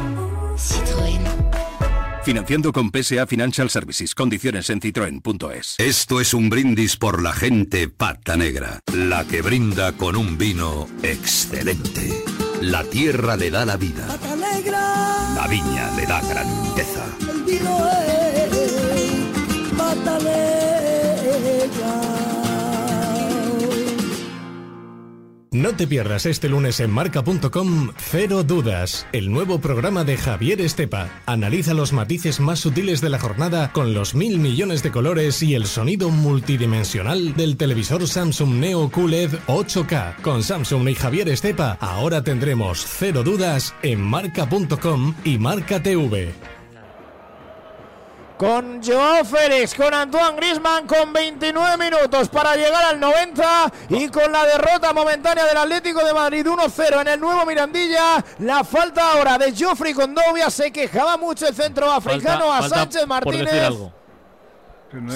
[2.26, 4.14] Financiando con PSA Financial Services.
[4.14, 5.76] Condiciones en citroen.es.
[5.78, 10.88] Esto es un brindis por la gente pata negra, la que brinda con un vino
[11.04, 12.24] excelente.
[12.62, 15.15] La tierra le da la vida, Pata negra,
[15.46, 17.04] la viña le da grandeza.
[17.46, 18.05] el
[25.56, 31.08] No te pierdas este lunes en marca.com Cero Dudas, el nuevo programa de Javier Estepa.
[31.24, 35.54] Analiza los matices más sutiles de la jornada con los mil millones de colores y
[35.54, 40.20] el sonido multidimensional del televisor Samsung Neo QLED 8K.
[40.20, 46.55] Con Samsung y Javier Estepa, ahora tendremos Cero Dudas en marca.com y Marca TV.
[48.36, 54.30] Con Joao Félix, con Antoine Grisman, con 29 minutos para llegar al 90 y con
[54.30, 58.22] la derrota momentánea del Atlético de Madrid 1-0 en el nuevo Mirandilla.
[58.40, 63.00] La falta ahora de Joffrey Condovia se quejaba mucho el centro africano a Falta Sánchez
[63.00, 63.44] por Martínez.
[63.46, 63.92] decir algo.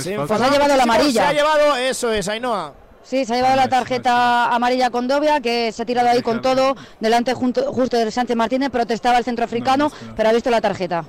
[0.01, 1.23] Se, ha llevado la amarilla.
[1.23, 2.73] Se ha llevado, eso es, Ainhoa.
[3.03, 6.41] Sí, se ha llevado la tarjeta amarilla con Dobia, que se ha tirado ahí con
[6.41, 11.05] todo, delante junto- justo de Sánchez Martínez, protestaba el centroafricano, pero ha visto la tarjeta.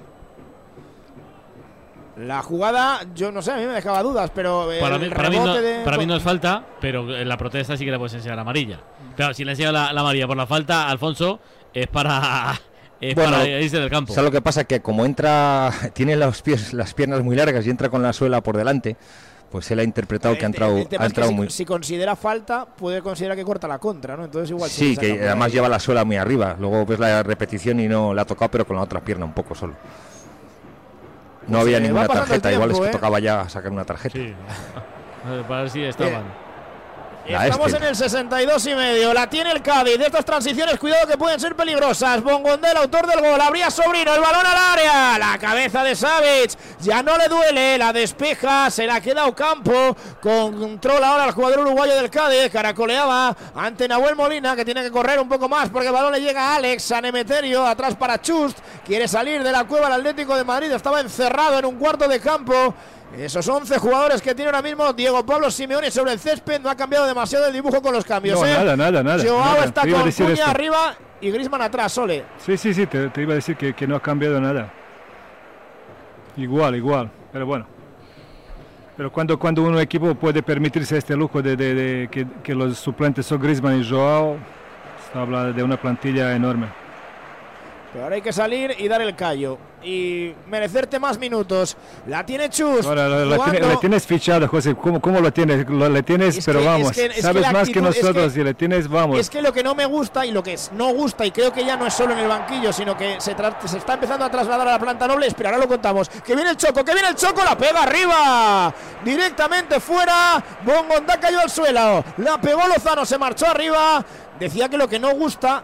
[2.21, 5.29] La jugada, yo no sé, a mí me dejaba dudas, pero Para el mí, para
[5.29, 7.91] mí no, rebote de- para mí no es falta, pero en la protesta sí que
[7.91, 8.79] le puedes enseñar amarilla.
[9.15, 11.39] Claro, si le enseña la, la amarilla por la falta, Alfonso,
[11.73, 12.53] es para,
[13.01, 14.13] es para irse del campo.
[14.13, 14.63] ¿sabes lo que pasa?
[14.65, 18.41] Que como entra, tiene los pies, las piernas muy largas y entra con la suela
[18.41, 18.97] por delante,
[19.49, 21.49] pues él ha interpretado que ha entrado, El tema ha es que entrado si, muy...
[21.49, 24.25] si considera falta, puede considerar que corta la contra, ¿no?
[24.25, 26.55] Entonces igual Sí, que además lleva la suela muy arriba.
[26.59, 29.33] Luego ves la repetición y no la ha tocado, pero con la otra pierna un
[29.33, 29.73] poco solo.
[31.51, 32.91] No Pues, había ninguna tarjeta, igual es tiempo, que ¿eh?
[32.93, 34.17] tocaba ya sacar una tarjeta.
[35.29, 36.23] Ver, para ver si estaban.
[37.27, 37.77] La Estamos este.
[37.77, 39.13] en el 62 y medio.
[39.13, 39.97] La tiene el Cádiz.
[39.97, 42.21] De estas transiciones, cuidado que pueden ser peligrosas.
[42.23, 43.39] Bongondel, autor del gol.
[43.39, 44.13] Habría Sobrino.
[44.13, 45.19] El balón al área.
[45.19, 46.57] La cabeza de Savic.
[46.79, 47.77] Ya no le duele.
[47.77, 48.71] La despeja.
[48.71, 49.95] Se la queda Ocampo.
[50.19, 52.49] Controla ahora el jugador uruguayo del Cádiz.
[52.51, 56.21] Caracoleaba ante Nahuel Molina, que tiene que correr un poco más porque el balón le
[56.21, 56.83] llega a Alex.
[56.83, 57.65] San Emeterio.
[57.65, 58.57] Atrás para Chust.
[58.83, 60.71] Quiere salir de la cueva el Atlético de Madrid.
[60.71, 62.73] Estaba encerrado en un cuarto de campo.
[63.17, 66.75] Esos 11 jugadores que tiene ahora mismo Diego Pablo Simeone sobre el césped no ha
[66.75, 68.39] cambiado demasiado el dibujo con los cambios.
[68.39, 68.53] No, ¿eh?
[68.53, 69.65] nada, nada, nada, Joao nada.
[69.65, 70.45] está con Cuña esto.
[70.45, 72.23] arriba y Griezmann atrás, Sole.
[72.39, 74.71] Sí, sí, sí, te, te iba a decir que, que no ha cambiado nada.
[76.37, 77.65] Igual, igual, pero bueno.
[78.95, 82.77] Pero cuando, cuando un equipo puede permitirse este lujo de, de- de que, que los
[82.77, 84.37] suplentes son Griezmann y Joao,
[85.11, 86.67] se habla de una plantilla enorme.
[87.91, 89.57] Pero ahora hay que salir y dar el callo.
[89.83, 91.75] Y merecerte más minutos.
[92.07, 92.85] La tiene Chus.
[92.85, 94.75] Ahora la, la tiene- la tienes fichado, José.
[94.75, 95.67] ¿Cómo, cómo lo tienes?
[95.67, 96.91] Lo, le tienes, Es pero que- vamos.
[96.91, 98.87] es que- es que sabes la más que actitud- es que- nosotros y le tienes,
[98.87, 99.19] vamos.
[99.19, 101.51] Es que lo que no me gusta y lo que es- no gusta, y creo
[101.51, 103.35] que ya no es solo en el banquillo, sino que se,
[103.65, 105.25] se está empezando a trasladar a la planta noble.
[105.27, 106.07] Espera, ahora lo contamos.
[106.09, 108.73] Que viene el choco, que viene el choco, la pega arriba.
[109.03, 110.41] Directamente fuera.
[110.63, 112.05] Bongondá cayó al suelo.
[112.17, 114.05] La pegó Lozano, se marchó arriba.
[114.39, 115.63] Decía que lo que no gusta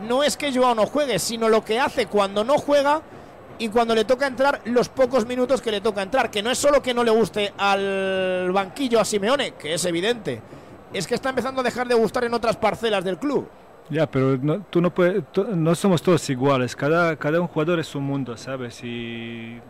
[0.00, 3.02] no es que Joao no juegue, sino lo que hace cuando no juega
[3.58, 6.30] y cuando le toca entrar los pocos minutos que le toca entrar.
[6.30, 10.42] Que no es solo que no le guste al banquillo a Simeone, que es evidente.
[10.92, 13.48] Es que está empezando a dejar de gustar en otras parcelas del club.
[13.90, 15.22] Ya, pero no, tú no puedes,
[15.54, 16.74] no somos todos iguales.
[16.74, 18.82] Cada, cada un jugador es un mundo, ¿sabes?
[18.82, 19.60] Y,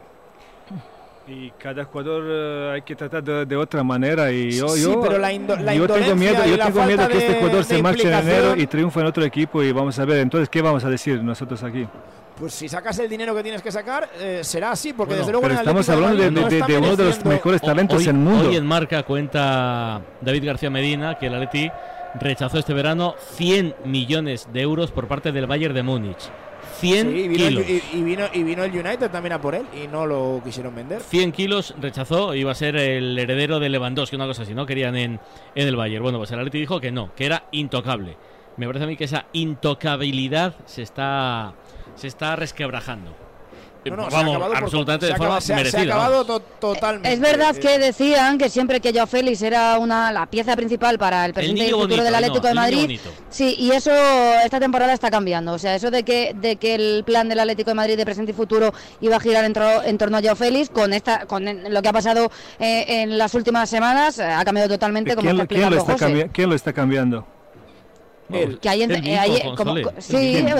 [1.27, 4.31] y cada jugador eh, hay que tratar de, de otra manera.
[4.31, 7.09] Y yo, Sí, yo, pero la indo- la yo tengo miedo, y yo tengo miedo
[7.09, 9.63] que este de- jugador de se marche en enero y triunfe en otro equipo.
[9.63, 11.87] Y vamos a ver, entonces, ¿qué vamos a decir nosotros aquí?
[12.39, 15.33] Pues si sacas el dinero que tienes que sacar, eh, será así, porque Bueno, desde
[15.33, 18.17] luego pero en estamos hablando de- de- de uno de los mejores talentos hoy, en
[18.25, 18.49] mundo.
[18.49, 21.71] Hoy en marca cuenta David García Medina que el Atleti
[22.21, 26.29] rechazó este verano 100 millones de euros por parte del Bayern de Múnich.
[26.81, 27.83] 100 Sí, y vino, el, kilos.
[27.93, 30.75] y, y vino, y vino el United también a por él y no lo quisieron
[30.75, 31.01] vender.
[31.01, 34.67] 100 kilos rechazó, iba a ser el heredero de Lewandowski, una cosa así, ¿no?
[34.67, 35.21] Querían en,
[35.55, 36.03] en el Bayern.
[36.03, 38.17] Bueno, pues el Atleti dijo que no, que era intocable.
[38.57, 41.55] Me parece a mí que esa intocabilidad se está,
[41.97, 43.24] se está resquebrajando.
[43.91, 45.57] No, no, se ha Vamos, acabado por- absolutamente de forma acabado- se ha- se ha
[45.57, 45.83] merecida.
[45.95, 46.27] acabado vamos.
[46.27, 46.41] to-
[46.75, 47.13] totalmente.
[47.13, 51.25] Es verdad que decían que siempre que Joao Félix era una, la pieza principal para
[51.27, 53.01] el presente y el futuro bonito, del Atlético no, de Madrid.
[53.31, 53.91] Sí, y eso
[54.45, 55.53] esta temporada está cambiando.
[55.53, 58.31] O sea, eso de que, de que el plan del Atlético de Madrid de presente
[58.33, 61.45] y futuro iba a girar en, tro- en torno a Joao Félix, con esta, con
[61.73, 65.37] lo que ha pasado eh, en las últimas semanas, eh, ha cambiado totalmente, como ¿Quién,
[65.41, 66.27] está quién lo explicando está José.
[66.27, 67.27] cambi- quién lo está cambiando?
[68.59, 70.17] Que hay en- eh, hay- como- co- sí,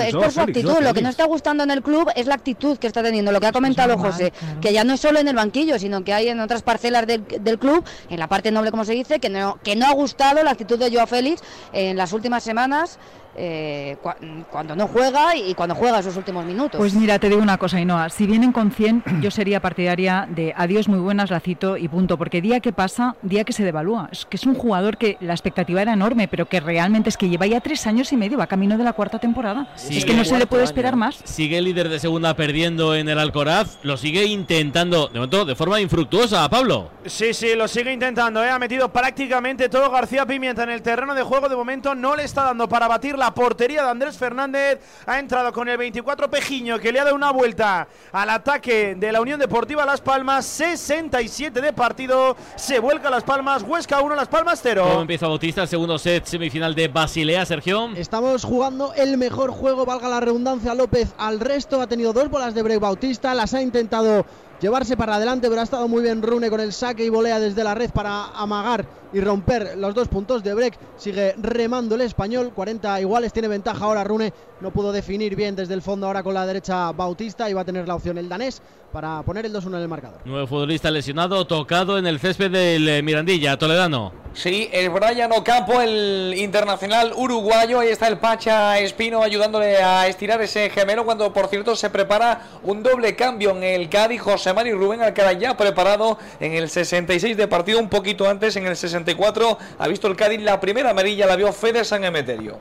[0.07, 0.69] es por su actitud.
[0.83, 3.31] Lo que no está gustando en el club es la actitud que está teniendo.
[3.31, 6.13] Lo que ha comentado José, que ya no es solo en el banquillo, sino que
[6.13, 9.29] hay en otras parcelas del, del club, en la parte noble, como se dice, que
[9.29, 11.41] no, que no ha gustado la actitud de Joao Félix
[11.73, 12.99] en las últimas semanas,
[13.35, 14.15] eh, cua-
[14.49, 16.77] cuando no juega y cuando juega esos últimos minutos.
[16.77, 18.09] Pues mira, te digo una cosa, Ainhoa.
[18.09, 22.17] Si vienen con 100, yo sería partidaria de adiós, muy buenas, la cito y punto.
[22.17, 24.09] Porque día que pasa, día que se devalúa.
[24.11, 27.29] Es que es un jugador que la expectativa era enorme, pero que realmente es que
[27.29, 29.67] lleva ya tres años y medio, va camino de la cuarta temporada.
[29.75, 29.97] Sí.
[29.97, 31.19] es que no se le puede esperar más.
[31.23, 35.55] Sigue el líder de segunda perdiendo en el Alcoraz, lo sigue intentando, de momento, de
[35.55, 36.89] forma infructuosa, Pablo.
[37.05, 38.49] Sí, sí, lo sigue intentando, ¿eh?
[38.49, 41.49] ha metido prácticamente todo García Pimienta en el terreno de juego.
[41.49, 44.79] De momento no le está dando para batir la portería de Andrés Fernández.
[45.05, 49.11] Ha entrado con el 24 Pejiño que le ha dado una vuelta al ataque de
[49.11, 50.45] la Unión Deportiva Las Palmas.
[50.45, 52.35] 67 de partido.
[52.55, 53.63] Se vuelca Las Palmas.
[53.63, 54.85] Huesca 1, Las Palmas 0.
[54.87, 55.63] ¿Cómo empieza Bautista?
[55.63, 57.89] El segundo set, semifinal de Basilea, Sergio.
[57.95, 61.81] Estamos jugando el mejor juego, valga la redundancia, López al resto.
[61.81, 64.25] Ha tenido dos bolas de break Bautista, las ha intentado
[64.61, 67.63] llevarse para adelante, pero ha estado muy bien Rune con el saque y volea desde
[67.63, 70.77] la red para amagar y romper los dos puntos de break.
[70.97, 74.33] Sigue remando el español, 40 iguales, tiene ventaja ahora Rune.
[74.61, 77.65] No pudo definir bien desde el fondo ahora con la derecha Bautista y va a
[77.65, 80.19] tener la opción el danés para poner el 2-1 en el marcador.
[80.25, 84.13] Nuevo futbolista lesionado, tocado en el césped del eh, Mirandilla, Toledano.
[84.33, 87.79] Sí, el Brian Ocampo, el internacional uruguayo.
[87.79, 91.05] Ahí está el Pacha Espino ayudándole a estirar ese gemelo.
[91.05, 94.21] Cuando, por cierto, se prepara un doble cambio en el Cádiz.
[94.21, 98.65] José Mari Rubén Alcaraz ya preparado en el 66 de partido, un poquito antes, en
[98.65, 99.57] el 64.
[99.79, 102.59] Ha visto el Cádiz la primera amarilla, la vio Fede San Emeterio.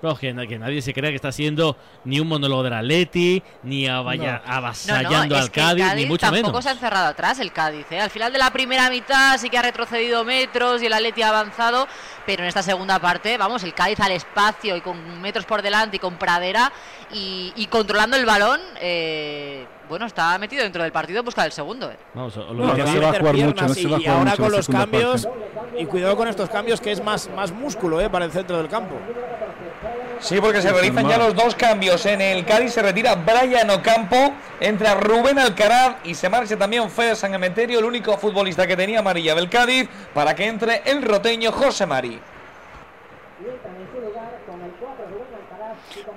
[0.00, 3.88] No, que, que nadie se crea que está siendo ni un monólogo del Atleti, ni
[3.88, 4.52] avalla- No.
[4.54, 6.62] avasallando al Cádiz, ni mucho tampoco menos.
[6.62, 7.84] se ha encerrado atrás el Cádiz.
[7.90, 8.00] ¿eh?
[8.00, 11.30] Al final de la primera mitad sí que ha retrocedido metros y el Atleti ha
[11.30, 11.88] avanzado,
[12.24, 15.96] pero en esta segunda parte, vamos, el Cádiz al espacio y con metros por delante
[15.96, 16.70] y con pradera
[17.12, 21.52] y, y controlando el balón, eh, bueno, está metido dentro del partido en busca del
[21.52, 21.90] segundo.
[21.90, 21.96] ¿eh?
[22.14, 24.02] Vamos, lo No, que sí- va a jugar mucho, no y, se va a y
[24.02, 25.80] jugar ahora mucho con los cambios, parte.
[25.82, 28.68] y cuidado con estos cambios, que es más, más músculo eh, para el centro del
[28.68, 28.96] campo.
[30.20, 32.04] Sí, porque se realizan ya los dos cambios.
[32.06, 37.14] En el Cádiz se retira Brian Ocampo, entra Rubén Alcaraz y se marcha también Fede
[37.14, 41.52] San Emeterio, el único futbolista que tenía amarilla del Cádiz, para que entre el roteño
[41.52, 42.18] José Mari.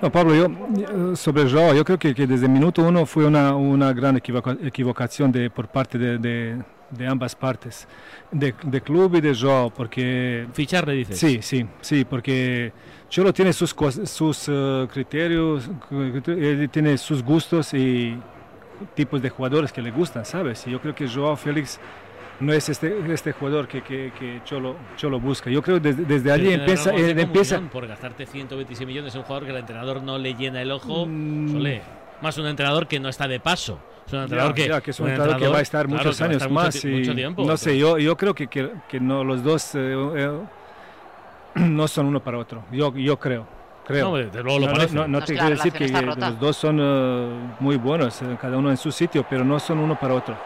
[0.02, 3.24] No, Pablo, yo eh, sobre Joao, yo creo que, que desde el minuto uno fue
[3.24, 7.88] una, una gran equivoca- equivocación de, por parte de, de- de ambas partes,
[8.30, 10.46] de, de club y de Joao, porque...
[10.52, 11.18] Ficharle, dices.
[11.18, 12.70] Sí, sí, sí, porque
[13.08, 13.74] Cholo tiene sus,
[14.04, 15.70] sus eh, criterios,
[16.26, 18.18] él tiene sus gustos y
[18.94, 20.66] tipos de jugadores que le gustan, ¿sabes?
[20.66, 21.80] Y yo creo que Joao Félix
[22.42, 25.48] no es este, este jugador que, que, que Cholo, Cholo busca.
[25.50, 26.90] Yo creo que desde, desde allí empieza...
[26.90, 27.26] de empieza
[27.56, 30.70] confusión por gastarte 126 millones en un jugador que el entrenador no le llena el
[30.72, 31.06] ojo.
[31.06, 31.62] Mm.
[32.20, 33.78] Más un entrenador que no está de paso.
[34.06, 35.98] Es un entrenador Ya, que, ya, que es un entrenador que va a estar claro,
[36.04, 37.44] muchos años estar mucho más ti- y mucho tiempo.
[37.44, 40.30] no sé yo yo creo que, que, que no los dos eh, eh,
[41.54, 43.46] no son uno para otro yo yo creo
[43.86, 44.94] creo No, desde luego lo no, parece.
[44.96, 47.28] no, no No, te quiero decir que, los dos son eh,
[47.60, 50.36] muy buenos eh, cada uno en su sitio pero no son uno para otro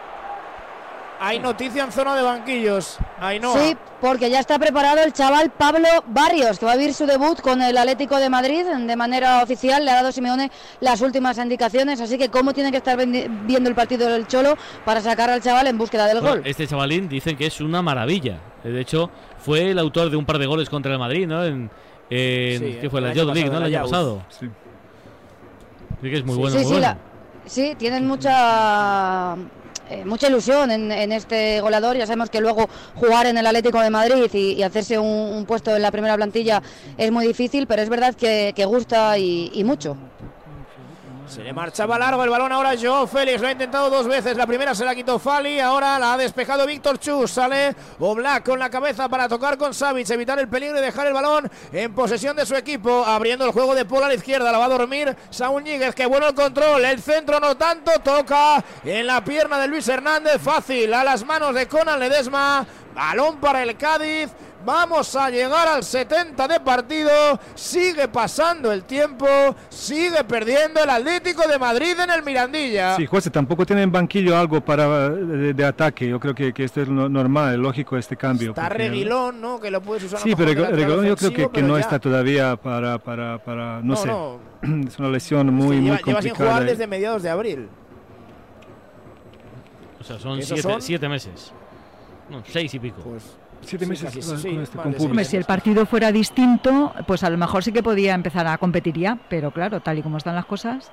[1.19, 2.97] Hay noticia en zona de banquillos.
[3.19, 3.57] Ainhoa.
[3.59, 7.41] Sí, porque ya está preparado el chaval Pablo Barrios, que va a vivir su debut
[7.41, 9.83] con el Atlético de Madrid de manera oficial.
[9.83, 13.75] Le ha dado Simeone las últimas indicaciones, así que cómo tiene que estar viendo el
[13.75, 14.55] partido del Cholo
[14.85, 16.43] para sacar al chaval en búsqueda del Bueno, gol.
[16.45, 18.37] Este chavalín dicen que es una maravilla.
[18.63, 19.09] De hecho,
[19.39, 21.43] fue el autor de un par de goles contra el Madrid, ¿no?
[21.43, 21.69] En,
[22.09, 23.01] en- Sí, ¿Qué fue?
[23.01, 23.57] La League, ¿no?
[23.57, 24.23] El la año pasado.
[24.29, 24.47] Sí.
[26.01, 26.87] Sí que es muy sí, bueno, sí, muy sí, bueno.
[26.87, 26.97] la-
[27.49, 29.35] sí, tienen mucha
[29.89, 31.97] eh, mucha ilusión en, este goleador.
[31.97, 35.81] Ya sabemos que luego jugar en el Atlético de Madrid y, hacerse un, puesto en
[35.81, 36.61] la primera plantilla
[36.97, 39.97] es muy difícil, pero es verdad que, gusta y mucho.
[41.27, 44.47] Se le marchaba largo el balón ahora Joao Félix, lo ha intentado dos veces, la
[44.47, 48.69] primera se la quitó Fali, ahora la ha despejado Víctor Chus, sale Oblak con la
[48.69, 52.45] cabeza para tocar con Savic, evitar el peligro y dejar el balón en posesión de
[52.45, 55.63] su equipo, abriendo el juego de Paul a la izquierda, la va a dormir Saúl
[55.63, 59.87] Ñíguez, que bueno el control, el centro no tanto, toca en la pierna de Luis
[59.87, 62.65] Hernández, fácil, a las manos de Conan Ledesma,
[62.95, 64.29] balón para el Cádiz,
[64.67, 67.39] Vamos a llegar al 70 de partido.
[67.55, 69.25] Sigue pasando el tiempo.
[69.69, 72.97] Sigue perdiendo el Atlético de Madrid en el Mirandilla.
[72.97, 76.09] Sí, José, tampoco tiene en banquillo algo para de, de ataque.
[76.09, 78.49] Yo creo que, que esto es normal, es lógico este cambio.
[78.49, 79.57] Está porque- Reguilón, ¿no?
[79.57, 80.19] Que lo puedes usar.
[80.19, 81.79] Sí, pero Reguilón yo creo que, que no ya.
[81.83, 84.07] está todavía para, para, para no, No, sé.
[84.09, 84.39] no.
[84.89, 86.49] Es una lesión muy, lleva, muy lleva sin complicada.
[86.49, 87.69] jugar desde mediados de abril.
[90.01, 91.53] O sea, son siete, son- siete meses.
[92.29, 92.99] No, seis y pico.
[93.01, 93.23] Pues
[93.61, 95.03] Siete Sí, meses casi, con sí, este, más con de público.
[95.11, 98.57] Hombre, si el partido fuera distinto, pues a lo mejor sí que podía empezar a
[98.57, 100.91] competir ya, pero claro, tal y como están las cosas.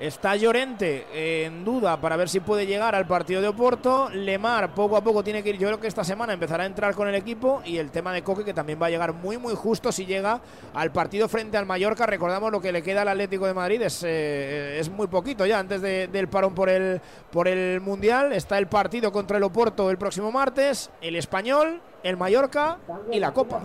[0.00, 4.08] Está Llorente en duda para ver si puede llegar al partido de Oporto.
[4.10, 5.58] Lemar poco a poco tiene que ir.
[5.58, 7.60] Yo creo que esta semana empezará a entrar con el equipo.
[7.64, 10.40] Y el tema de Coque, que también va a llegar muy, muy justo si llega
[10.72, 12.06] al partido frente al Mallorca.
[12.06, 13.82] Recordamos lo que le queda al Atlético de Madrid.
[13.82, 17.00] Es, eh, es muy poquito ya antes de- del parón por el,
[17.32, 18.32] por el Mundial.
[18.32, 20.90] Está el partido contra el Oporto el próximo martes.
[21.00, 22.78] El Español, el Mallorca
[23.12, 23.58] y la Copa.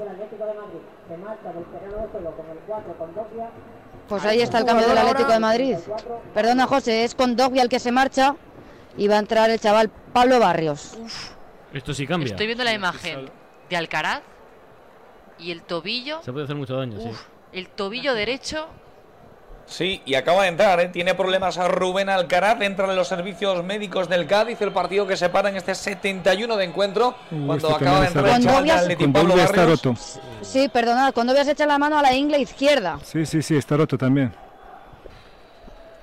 [4.14, 5.76] Pues ahí está el cambio del Atlético de Madrid.
[6.36, 8.36] Perdona, José, es con Dogbia el que se marcha
[8.96, 10.96] y va a entrar el chaval Pablo Barrios.
[11.74, 12.28] Esto sí cambia.
[12.28, 13.32] Estoy viendo la imagen
[13.72, 14.22] de Alcaraz
[15.40, 17.10] y el tobillo, Se puede hacer mucho daño, sí.
[17.54, 18.68] el tobillo derecho.
[19.66, 20.90] Sí, y acaba de entrar, ¿eh?
[20.90, 25.18] tiene problemas a Rubén Alcaraz, entra en los servicios médicos del Cádiz, el partido que
[25.18, 29.14] separa en este 71 de encuentro, cuando esto acaba de entrar el está chaval Con
[29.14, 29.96] Pablo está roto.
[30.42, 33.00] Sí, perdonad, cuando veas echa la mano a la ingle izquierda.
[33.04, 34.34] Sí, sí, sí, está roto también.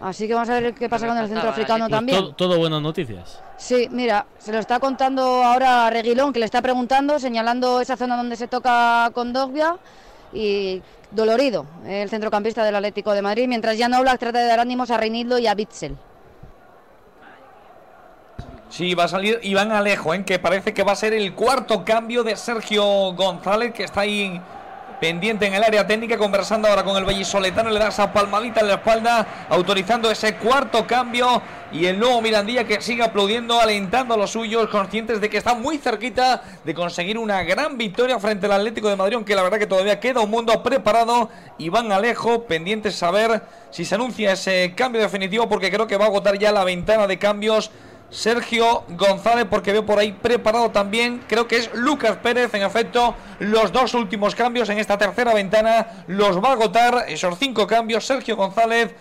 [0.00, 2.18] Así que vamos a ver qué pasa con el centroafricano Pues también.
[2.18, 3.40] todo, todo buenas noticias.
[3.58, 8.16] Sí, mira, se lo está contando ahora Reguilón, que le está preguntando, señalando esa zona
[8.16, 9.76] donde se toca con Dogbia
[10.32, 14.90] y dolorido el centrocampista del Atlético de Madrid, mientras Jan Oblak trata de dar ánimos
[14.90, 15.96] a Reinildo y a Bitzel.
[18.68, 20.24] Sí, va a salir Iván Alejo, ¿eh?
[20.24, 24.40] que parece que va a ser el cuarto cambio de Sergio González, que está ahí
[25.00, 28.68] pendiente en el área técnica, conversando ahora con el Bellisoletano, le da esa palmadita en
[28.68, 31.42] la espalda, autorizando ese cuarto cambio
[31.72, 35.54] y el nuevo Mirandilla que sigue aplaudiendo, alentando a los suyos, conscientes de que está
[35.54, 39.58] muy cerquita de conseguir una gran victoria frente al Atlético de Madrid, aunque la verdad
[39.58, 41.30] que todavía queda un mundo preparado.
[41.58, 46.08] Iván Alejo, pendientes saber si se anuncia ese cambio definitivo, porque creo que va a
[46.08, 47.70] agotar ya la ventana de cambios.
[48.10, 53.14] Sergio González, porque veo por ahí preparado también, creo que es Lucas Pérez, en efecto,
[53.38, 58.04] los dos últimos cambios en esta tercera ventana los va a agotar, esos cinco cambios,
[58.04, 58.94] Sergio González,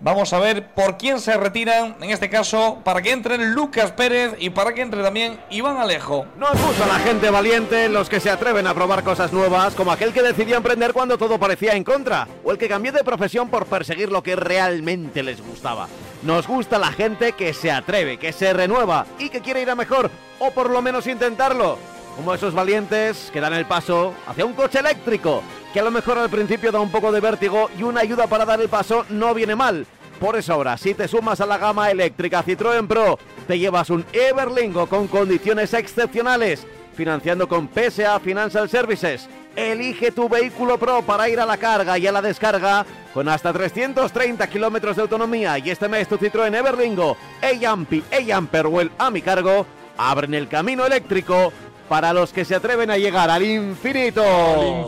[0.00, 4.34] Vamos a ver por quién se retiran, en este caso, para que entren Lucas Pérez
[4.38, 6.26] y para que entre también Iván Alejo.
[6.36, 10.12] Nos gusta la gente valiente, los que se atreven a probar cosas nuevas, como aquel
[10.12, 13.66] que decidió emprender cuando todo parecía en contra, o el que cambió de profesión por
[13.66, 15.88] perseguir lo que realmente les gustaba.
[16.22, 19.74] Nos gusta la gente que se atreve, que se renueva y que quiere ir a
[19.74, 21.78] mejor, o por lo menos intentarlo.
[22.16, 25.42] Como esos valientes que dan el paso hacia un coche eléctrico,
[25.72, 28.44] que a lo mejor al principio da un poco de vértigo y una ayuda para
[28.44, 29.84] dar el paso no viene mal.
[30.20, 34.04] Por eso ahora, si te sumas a la gama eléctrica Citroën Pro, te llevas un
[34.12, 39.28] Everlingo con condiciones excepcionales, financiando con PSA Financial Services.
[39.56, 43.52] Elige tu vehículo Pro para ir a la carga y a la descarga con hasta
[43.52, 49.66] 330 kilómetros de autonomía y este mes tu Citroën Everlingo, Eyampi, Eyamperwell a mi cargo,
[49.96, 51.52] abren el camino eléctrico
[51.88, 54.22] para los que se atreven a llegar al infinito.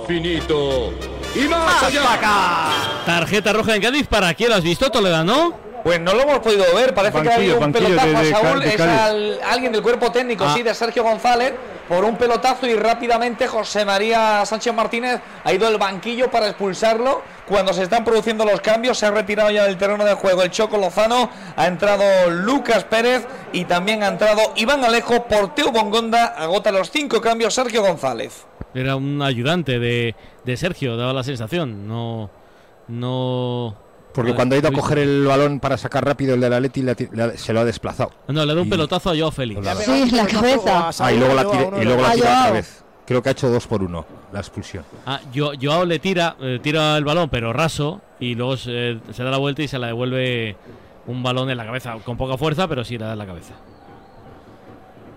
[0.00, 0.92] infinito
[1.34, 2.02] y más allá.
[3.04, 5.65] Tarjeta roja en Cádiz, ¿para quién lo has visto, Toledano?
[5.86, 8.40] Pues no lo hemos podido ver, parece que ha habido un pelotazo de- de a
[8.40, 10.52] Saúl, de es al- alguien del cuerpo técnico, Ah.
[10.52, 11.54] sí, de Sergio González,
[11.88, 17.22] por un pelotazo y rápidamente José María Sánchez Martínez ha ido al banquillo para expulsarlo.
[17.46, 20.50] Cuando se están produciendo los cambios, se ha retirado ya del terreno de juego el
[20.50, 26.72] Choco Lozano, ha entrado Lucas Pérez y también ha entrado Iván Alejo, Porteo Bongonda, agota
[26.72, 28.44] los cinco cambios Sergio González.
[28.74, 31.86] Era un ayudante de, de Sergio, daba la sensación.
[31.86, 32.28] No.
[32.88, 33.85] No.
[34.16, 36.90] Porque cuando ha ido a coger el balón para sacar rápido el del Atleti, le
[36.90, 38.10] ha ti- le ha- se lo ha desplazado.
[38.28, 39.60] No, le da un Y- pelotazo a Joao Félix.
[39.84, 40.90] Sí, la cabeza.
[40.98, 42.52] Ah, y luego la tira, y luego la Ah, tira otra Joao.
[42.54, 42.82] vez.
[43.06, 44.82] Creo que ha hecho dos por uno la expulsión.
[45.06, 49.22] Ah, Yo- Joao le tira, eh, tira el balón, pero raso, y luego se, se
[49.22, 50.56] da la vuelta y se la devuelve
[51.06, 53.54] un balón en la cabeza, con poca fuerza, pero sí le da en la cabeza.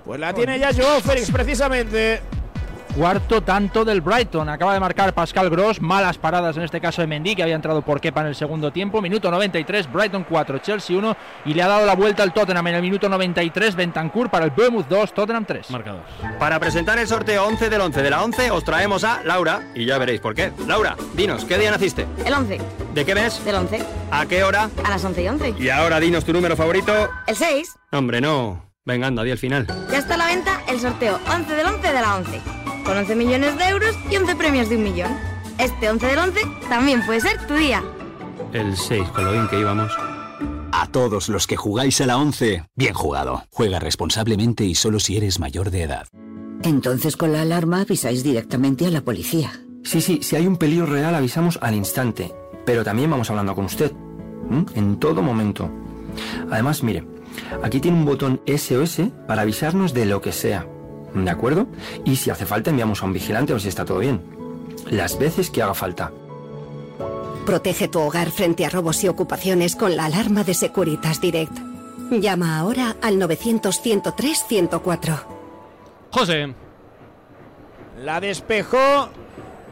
[0.06, 2.22] Pues la tiene ya Joao Félix precisamente.
[2.96, 4.50] Cuarto tanto del Brighton.
[4.50, 5.80] Acaba de marcar Pascal Gross.
[5.80, 8.72] Malas paradas en este caso de Mendy, que había entrado por Kepa en el segundo
[8.72, 9.02] tiempo.
[9.02, 11.16] Minuto 93, Brighton 4, Chelsea 1.
[11.46, 13.76] Y le ha dado la vuelta al Tottenham en el minuto 93.
[13.76, 15.72] Bentancur para el Bournemouth 2, Tottenham 3.
[15.72, 16.02] Marcador.
[16.40, 19.86] Para presentar el sorteo 11 del 11 de la 11 os traemos a Laura y
[19.86, 20.52] ya veréis por qué.
[20.68, 22.08] Laura, dinos, ¿qué día naciste?
[22.26, 22.60] El 11.
[22.94, 23.44] ¿De qué mes?
[23.46, 23.84] Del 11.
[24.12, 24.70] ¿A qué hora?
[24.84, 25.56] A las 11 y 11.
[25.60, 26.92] Y ahora dinos tu número favorito.
[27.28, 27.76] El 6.
[27.92, 28.70] Hombre, no.
[28.86, 29.68] Venga, anda, di el final.
[29.92, 32.42] Ya está a la venta el sorteo 11 del 11 de la 11.
[32.90, 35.12] Con 11 millones de euros y 11 premios de un millón.
[35.60, 37.84] Este 11 del 11 también puede ser tu día.
[38.52, 39.96] El 6, con lo bien que íbamos.
[40.72, 43.44] A todos los que jugáis a la 11, bien jugado.
[43.52, 46.08] Juega responsablemente y solo si eres mayor de edad.
[46.64, 49.52] Entonces con la alarma avisáis directamente a la policía.
[49.84, 52.34] Sí, sí, si hay un peligro real avisamos al instante,
[52.66, 53.92] pero también vamos hablando con usted,
[54.50, 54.66] ¿m?
[54.74, 55.70] en todo momento.
[56.50, 57.06] Además, mire,
[57.62, 60.66] aquí tiene un botón SOS para avisarnos de lo que sea,
[61.14, 61.68] ¿de acuerdo?
[62.06, 64.22] Y si hace falta enviamos a un vigilante ver si está todo bien.
[64.90, 66.12] Las veces que haga falta.
[67.46, 71.58] Protege tu hogar frente a robos y ocupaciones con la alarma de Securitas Direct.
[72.12, 75.20] Llama ahora al 900-103-104.
[76.12, 76.54] José.
[78.04, 79.10] La despejó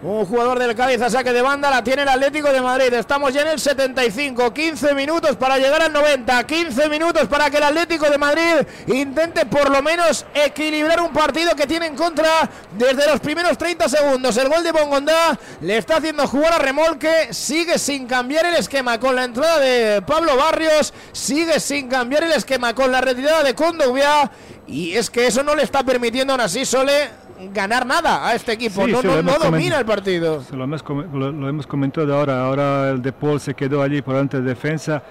[0.03, 1.69] un jugador del Cádiz a saque de banda.
[1.69, 2.93] La tiene el Atlético de Madrid.
[2.93, 4.53] Estamos ya en el 75.
[4.53, 6.45] 15 minutos para llegar al 90.
[6.45, 11.55] 15 minutos para que el Atlético de Madrid intente por lo menos equilibrar un partido
[11.55, 14.37] que tiene en contra desde los primeros 30 segundos.
[14.37, 17.33] El gol de Bongondá le está haciendo jugar a remolque.
[17.33, 20.93] Sigue sin cambiar el esquema con la entrada de Pablo Barrios.
[21.11, 24.29] Sigue sin cambiar el esquema con la retirada de Condovia.
[24.67, 28.53] Y es que eso no le está permitiendo aún así Sole ganar nada a este
[28.53, 28.85] equipo.
[28.85, 30.43] Sí, no sí, no, domina el partido.
[30.51, 30.83] Lo hemos,
[31.13, 32.45] lo- lo hemos comentado ahora.
[32.45, 35.01] Ahora el De Paul se quedó allí por delante de defensa,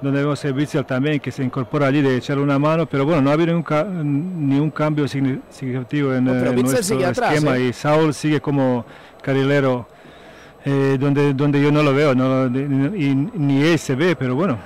[0.00, 2.86] donde vemos el Witzel también que se incorpora allí de echarle una mano.
[2.86, 6.98] Pero bueno, no ha habido ningún, ca- ningún cambio signi- significativo en, No, en nuestro
[7.06, 7.56] atrás, esquema.
[7.56, 7.68] ¿eh?
[7.68, 8.84] Y Saúl sigue como
[9.22, 9.86] carrilero,
[10.64, 12.14] eh, donde, donde yo no lo veo.
[12.14, 14.58] no- ni- y ni él se ve, pero bueno,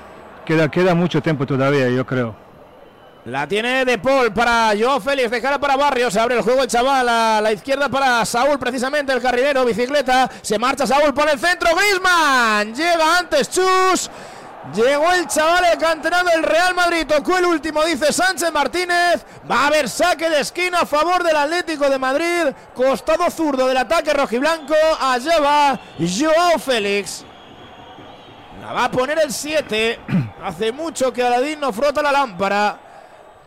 [0.44, 2.47] queda, queda mucho tiempo todavía, yo creo.
[3.28, 6.68] La tiene De Paul para Joao Félix, de cara para Barrios, abre el juego el
[6.68, 11.38] chaval a la izquierda para Saúl, precisamente el carrilero, bicicleta, se marcha Saúl por el
[11.38, 14.10] centro, Grisman, llega antes Chus,
[14.74, 17.06] Llegó el chaval, el canterano del Real Madrid.
[17.06, 19.24] Tocó el último, dice Sánchez Martínez.
[19.50, 22.52] Va a haber saque de esquina a favor del Atlético de Madrid.
[22.74, 24.74] Costado zurdo del ataque rojiblanco.
[25.00, 27.24] Allá va Joao Félix.
[28.60, 30.00] La va a poner el 7.
[30.44, 32.87] Hace mucho que Aladín no frota la lámpara.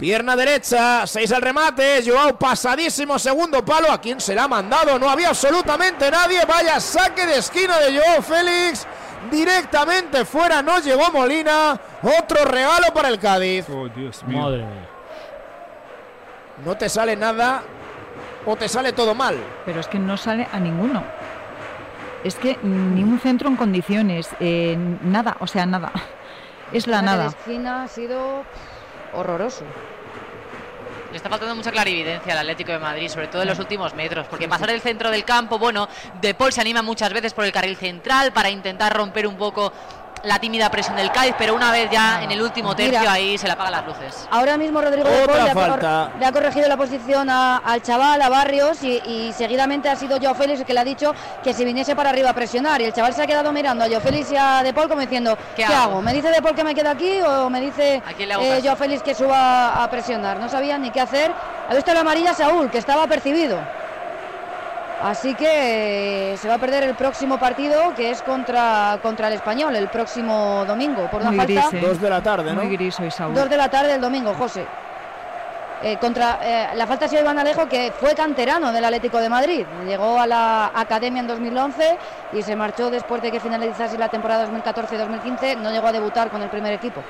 [0.02, 2.02] Pierna derecha, 6 al remate.
[2.04, 3.92] Joao pasadísimo, segundo palo.
[3.92, 4.98] ¿A quién se la ha mandado?
[4.98, 6.44] No había absolutamente nadie.
[6.44, 8.88] Vaya saque de esquina de Joao Félix.
[9.30, 11.80] Directamente fuera, no llegó Molina.
[12.02, 13.68] Otro regalo para el Cádiz.
[13.70, 14.40] Oh, Dios mío.
[14.42, 14.90] Madre mía.
[16.66, 17.62] No te sale nada
[18.48, 19.38] o te sale todo mal.
[19.68, 21.04] Pero es que no sale a ninguno.
[22.24, 25.92] Es que ni un centro en condiciones, eh, nada, o sea, nada.
[26.74, 27.24] Es la Saque nada.
[27.24, 28.44] de esquina ha sido
[29.14, 29.66] horroroso.
[31.12, 34.28] Le está faltando mucha clarividencia al Atlético de Madrid, sobre todo en los últimos metros,
[34.28, 35.90] porque pasar el centro del campo, bueno,
[36.22, 39.74] De Paul se anima muchas veces por el carril central para intentar romper un poco
[40.24, 43.12] la tímida presión del Cádiz, pero una vez ya en el último tercio Mira.
[43.14, 44.28] ahí se le apagan las luces.
[44.32, 48.22] Ahora mismo Rodrigo de Paul le ha, le ha corregido la posición a- al chaval,
[48.22, 51.14] a Barrios, y, y seguidamente ha sido Joao Félix el que le ha dicho
[51.44, 52.82] que se viniese para arriba a presionar.
[52.82, 55.02] Y el chaval se ha quedado mirando a Joao Félix y a De Paul como
[55.02, 55.76] diciendo, ¿qué, hago?
[55.76, 56.02] hago?
[56.02, 58.44] ¿Me dice De Paul que me quedo aquí o me dice ¿A quién le hago
[58.44, 58.60] eh?
[58.64, 60.38] Joao Félix que suba a presionar?
[60.38, 61.32] No sabía ni qué hacer.
[61.70, 63.58] Ha visto la amarilla Saúl, que estaba percibido.
[65.04, 69.34] Así que eh, se va a perder el próximo partido, que es contra, contra el
[69.34, 71.70] Español, el próximo domingo, por una Muy falta.
[71.70, 71.86] gris, ¿eh?
[71.86, 72.62] Dos de la tarde, ¿no?
[72.62, 73.34] Muy gris hoy, Saúl.
[73.34, 74.66] Dos de la tarde del domingo, José.
[75.84, 79.30] Eh, contra eh, la falta ha sido Iván Alejo, que fue canterano del Atlético de
[79.30, 79.66] Madrid.
[79.88, 81.98] Llegó a la academia en 2011
[82.34, 85.58] y se marchó después de que finalizase la temporada 2014-2015.
[85.58, 87.02] No llegó a debutar con el primer equipo.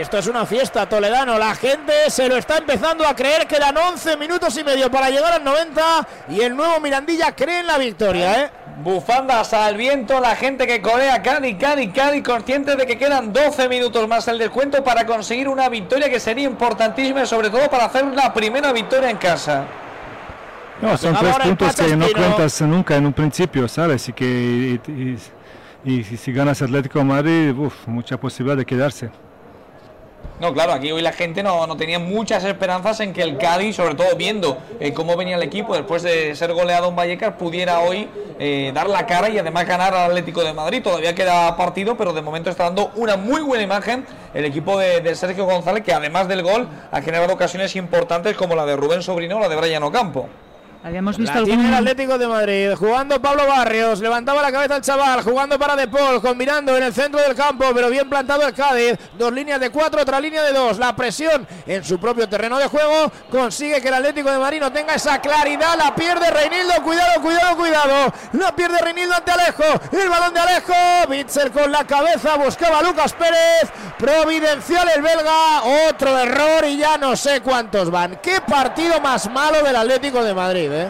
[0.00, 1.38] Esto es una fiesta, Toledano.
[1.38, 3.46] La gente se lo está empezando a creer.
[3.48, 6.06] Quedan 11 minutos y medio para llegar al 90.
[6.30, 8.50] Y el nuevo Mirandilla cree en la victoria, ¿eh?
[8.82, 13.68] Bufandas al viento, la gente que colea Cádiz, Cádiz, Cádiz, consciente de que quedan 12
[13.68, 17.86] minutos más el descuento para conseguir una victoria que sería importantísima, y sobre todo para
[17.86, 19.64] hacer la primera victoria en casa.
[20.80, 24.08] No, son Ahora tres puntos que no cuentas nunca en un principio, ¿sabes?
[24.10, 24.24] Y que
[24.86, 25.18] y, y-
[25.84, 29.10] y si, si ganas Atlético de Madrid, uf, mucha posibilidad de quedarse.
[30.40, 33.74] No, claro, aquí hoy la gente no, no tenía muchas esperanzas en que el Cádiz,
[33.74, 37.80] sobre todo viendo eh, cómo venía el equipo después de ser goleado en Vallecas, pudiera
[37.80, 38.08] hoy
[38.38, 40.80] eh, dar la cara y además ganar al Atlético de Madrid.
[40.80, 45.00] Todavía queda partido, pero de momento está dando una muy buena imagen el equipo de,
[45.00, 49.02] de Sergio González, que además del gol ha generado ocasiones importantes como la de Rubén
[49.02, 50.28] Sobrino o la de Brian Ocampo.
[50.82, 51.88] Habíamos visto La tiene el algún...
[51.88, 56.20] Atlético de Madrid, jugando Pablo Barrios, levantaba la cabeza el chaval, jugando para De Paul,
[56.22, 60.00] combinando en el centro del campo, pero bien plantado el Cádiz, dos líneas de cuatro,
[60.02, 63.94] otra línea de dos, la presión en su propio terreno de juego, consigue que el
[63.94, 68.78] Atlético de Madrid no tenga esa claridad, la pierde Reinildo, cuidado, cuidado, cuidado, la pierde
[68.78, 73.70] Reinildo ante Alejo, el balón de Alejo, Bitzel con la cabeza, buscaba a Lucas Pérez,
[73.98, 79.62] providencial el belga, otro error y ya no sé cuántos van, qué partido más malo
[79.62, 80.88] del Atlético de Madrid, ¿eh?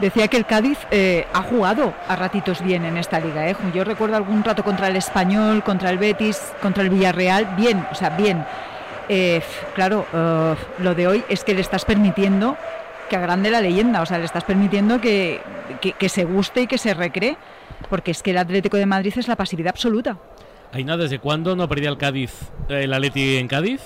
[0.00, 3.48] Decía que el Cádiz eh, ha jugado a ratitos bien en esta liga.
[3.48, 3.56] ¿eh?
[3.74, 7.94] Yo recuerdo algún rato contra el Español, contra el Betis, contra el Villarreal, bien, o
[7.94, 8.44] sea, bien.
[9.08, 9.40] Eh,
[9.74, 10.04] claro,
[10.78, 12.56] lo de hoy es que le estás permitiendo
[13.10, 15.40] que agrande la leyenda, o sea, le estás permitiendo que,
[15.80, 17.36] que- que se guste y que se recree,
[17.88, 20.16] porque es que el Atlético de Madrid es la pasividad absoluta.
[20.74, 22.32] Aina, ¿desde cuándo no perdía el Cádiz,
[22.68, 23.80] el Atleti en Cádiz?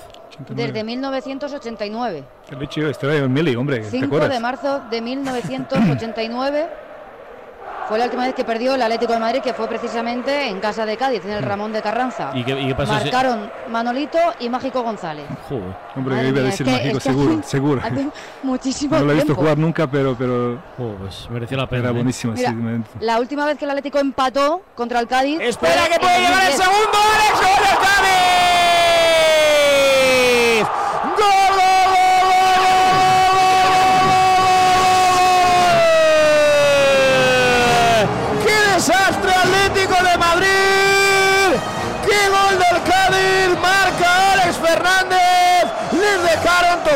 [0.51, 2.25] Desde 1989.
[2.51, 4.31] He dicho yo, estoy en Mili, hombre, ¿te 5 acuerdas?
[4.31, 6.69] de marzo de 1989
[7.89, 10.87] fue la última vez que perdió el Atlético de Madrid, que fue precisamente en casa
[10.87, 12.31] de Cádiz, en el Ramón de Carranza.
[12.33, 12.95] ¿Y qué, y qué pasó?
[12.95, 15.27] ese- Marcaron Manolito y Mágico González.
[15.49, 15.75] Joder.
[15.97, 17.81] Hombre, Madre iba a decir es mágico, es que seguro, hace- seguro.
[17.85, 18.09] Hace
[18.45, 19.43] muchísimo No lo he visto tiempo.
[19.43, 21.81] jugar nunca, pero, pero Joder, pues mereció la pena.
[21.83, 21.93] era ¿eh?
[21.93, 22.35] buenísimo.
[22.37, 25.41] sí, Mira, me- la última vez que el Atlético empató contra el Cádiz.
[25.41, 26.63] Espera que puede llegar el 2010.
[26.63, 28.62] segundo, Alex, gol Cádiz.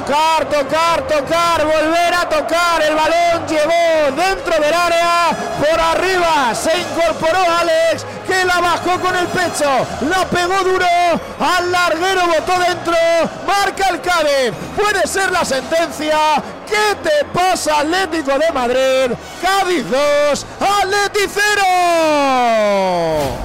[0.06, 2.82] Tocar, tocar, tocar, volver a tocar.
[2.82, 6.54] El balón llegó dentro del área, por arriba.
[6.54, 9.66] Se incorporó Alex, que la bajó con el pecho.
[10.08, 10.86] La pegó duro,
[11.40, 12.94] al larguero botó dentro.
[13.46, 14.52] Marca el Cádiz.
[14.76, 16.16] Puede ser la sentencia.
[16.66, 19.16] ¿Qué te pasa, Atlético de Madrid?
[19.40, 21.62] Cádiz 2, Atleti 0.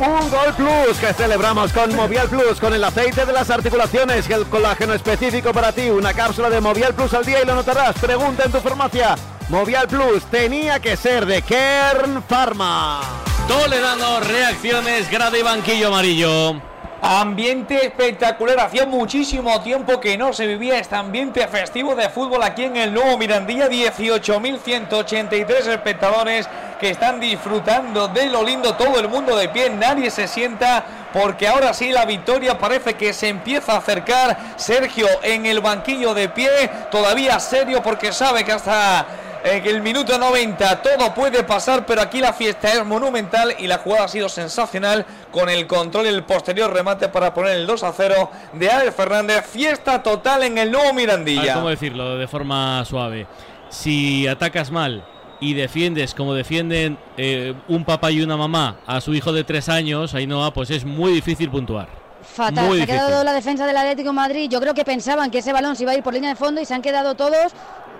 [0.02, 4.34] Un gol plus que celebramos con Movial Plus, con el aceite de las articulaciones y
[4.34, 5.90] el colágeno específico para ti.
[5.90, 7.96] Una cápsula de Movial Plus al día y lo notarás.
[8.00, 9.16] Pregunta en tu farmacia.
[9.50, 13.02] Movial Plus tenía que ser de Kern Pharma.
[13.48, 16.71] Toledano, reacciones, grado y banquillo amarillo.
[17.04, 22.66] Ambiente espectacular, hacía muchísimo tiempo que no se vivía este ambiente festivo de fútbol aquí
[22.66, 26.48] en el nuevo Mirandilla, 18.183 espectadores
[26.80, 31.48] que están disfrutando de lo lindo, todo el mundo de pie, nadie se sienta porque
[31.48, 34.38] ahora sí la victoria parece que se empieza a acercar.
[34.58, 39.08] Sergio en el banquillo de pie, todavía serio porque sabe que hasta
[39.44, 43.80] en el minuto 90 todo puede pasar, pero aquí la fiesta es monumental y la
[43.80, 47.84] jugada ha sido sensacional con el control y el posterior remate para poner el 2
[47.84, 49.46] a 0 de Alex Fernández.
[49.46, 51.56] Fiesta total en el nuevo ver, Mirandilla.
[51.56, 53.28] ¿Cómo decirlo de forma suave?
[53.70, 55.06] Si atacas mal
[55.40, 59.70] y defiendes como defienden eh, un papá y una mamá a su hijo de tres
[59.70, 61.90] años, Ainhoa, pues es muy difícil puntuar.
[62.22, 64.48] Fatal, Muy se ha quedado la defensa del Atlético de Madrid.
[64.50, 66.62] Yo creo que pensaban que ese balón se iba a ir por línea de fondo
[66.62, 67.54] y se han quedado todos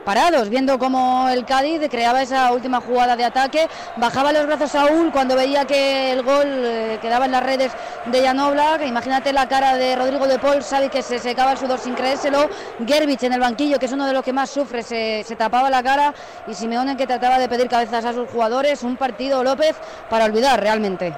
[0.06, 3.68] parados, viendo cómo el Cádiz creaba esa última jugada de ataque.
[3.98, 7.72] Bajaba los brazos Saúl cuando veía que el gol eh, quedaba en las redes
[8.06, 8.86] de Jan Oblak.
[8.86, 12.50] Imagínate la cara de Rodrigo de Paul, sabe que se secaba el sudor sin creérselo.
[12.86, 15.70] Gerbich en el banquillo, que es uno de los que más sufre, se, se tapaba
[15.70, 16.14] la cara.
[16.48, 18.84] Y Simeone que trataba de pedir cabezas a sus jugadores.
[18.84, 19.76] Un partido, López,
[20.10, 21.14] para olvidar realmente.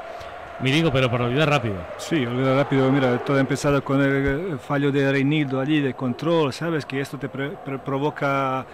[0.61, 1.75] Mirigo, pero para olvidar rápido.
[1.97, 2.89] Sí, olvida rápido.
[2.91, 6.53] Mira, todo ha empezado con el eh, fallo de Reinildo allí de control.
[6.53, 8.65] Sabes que esto te provoca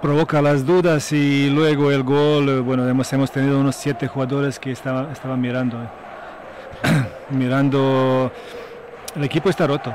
[0.00, 2.48] provoca las dudas y luego el gol.
[2.48, 5.76] eh, Bueno, hemos, hemos tenido unos siete jugadores que estaban, estaban mirando.
[5.82, 5.86] eh.
[7.30, 8.32] mirando.
[9.14, 9.94] El equipo está roto.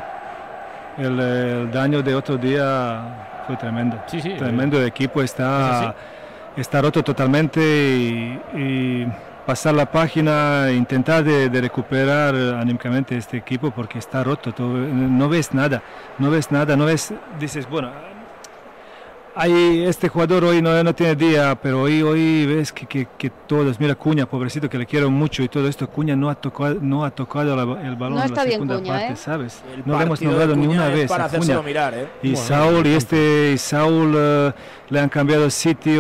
[0.97, 3.97] El, el daño de otro día fue tremendo.
[4.07, 4.79] Sí, sí, Tremendo.
[4.79, 5.93] El equipo Es está,
[6.55, 9.07] está roto totalmente y, y
[9.45, 14.51] pasar la página, intentar de, de recuperar anímicamente este equipo porque está roto.
[14.53, 15.81] tú, no ves nada,
[16.19, 17.13] no ves nada, no ves.
[17.39, 17.89] Dices, bueno,
[19.33, 23.29] hay este jugador hoy no, no tiene día, pero hoy, hoy ves que, que, que
[23.29, 26.77] todos, mira Cuña, pobrecito, que le quiero mucho y todo esto, Cuña no ha tocado,
[26.81, 29.15] no ha tocado la- el balón No en está la bien segunda Cuña, parte, ¿eh?
[29.15, 29.63] ¿sabes?
[29.73, 31.09] El No le hemos nombrado ni una vez.
[31.09, 31.61] para a Cuña.
[31.61, 32.07] mirar, ¿eh?
[32.21, 34.53] Y Bueno, Saúl, y este y Saúl
[34.89, 35.93] le han cambiado sitio.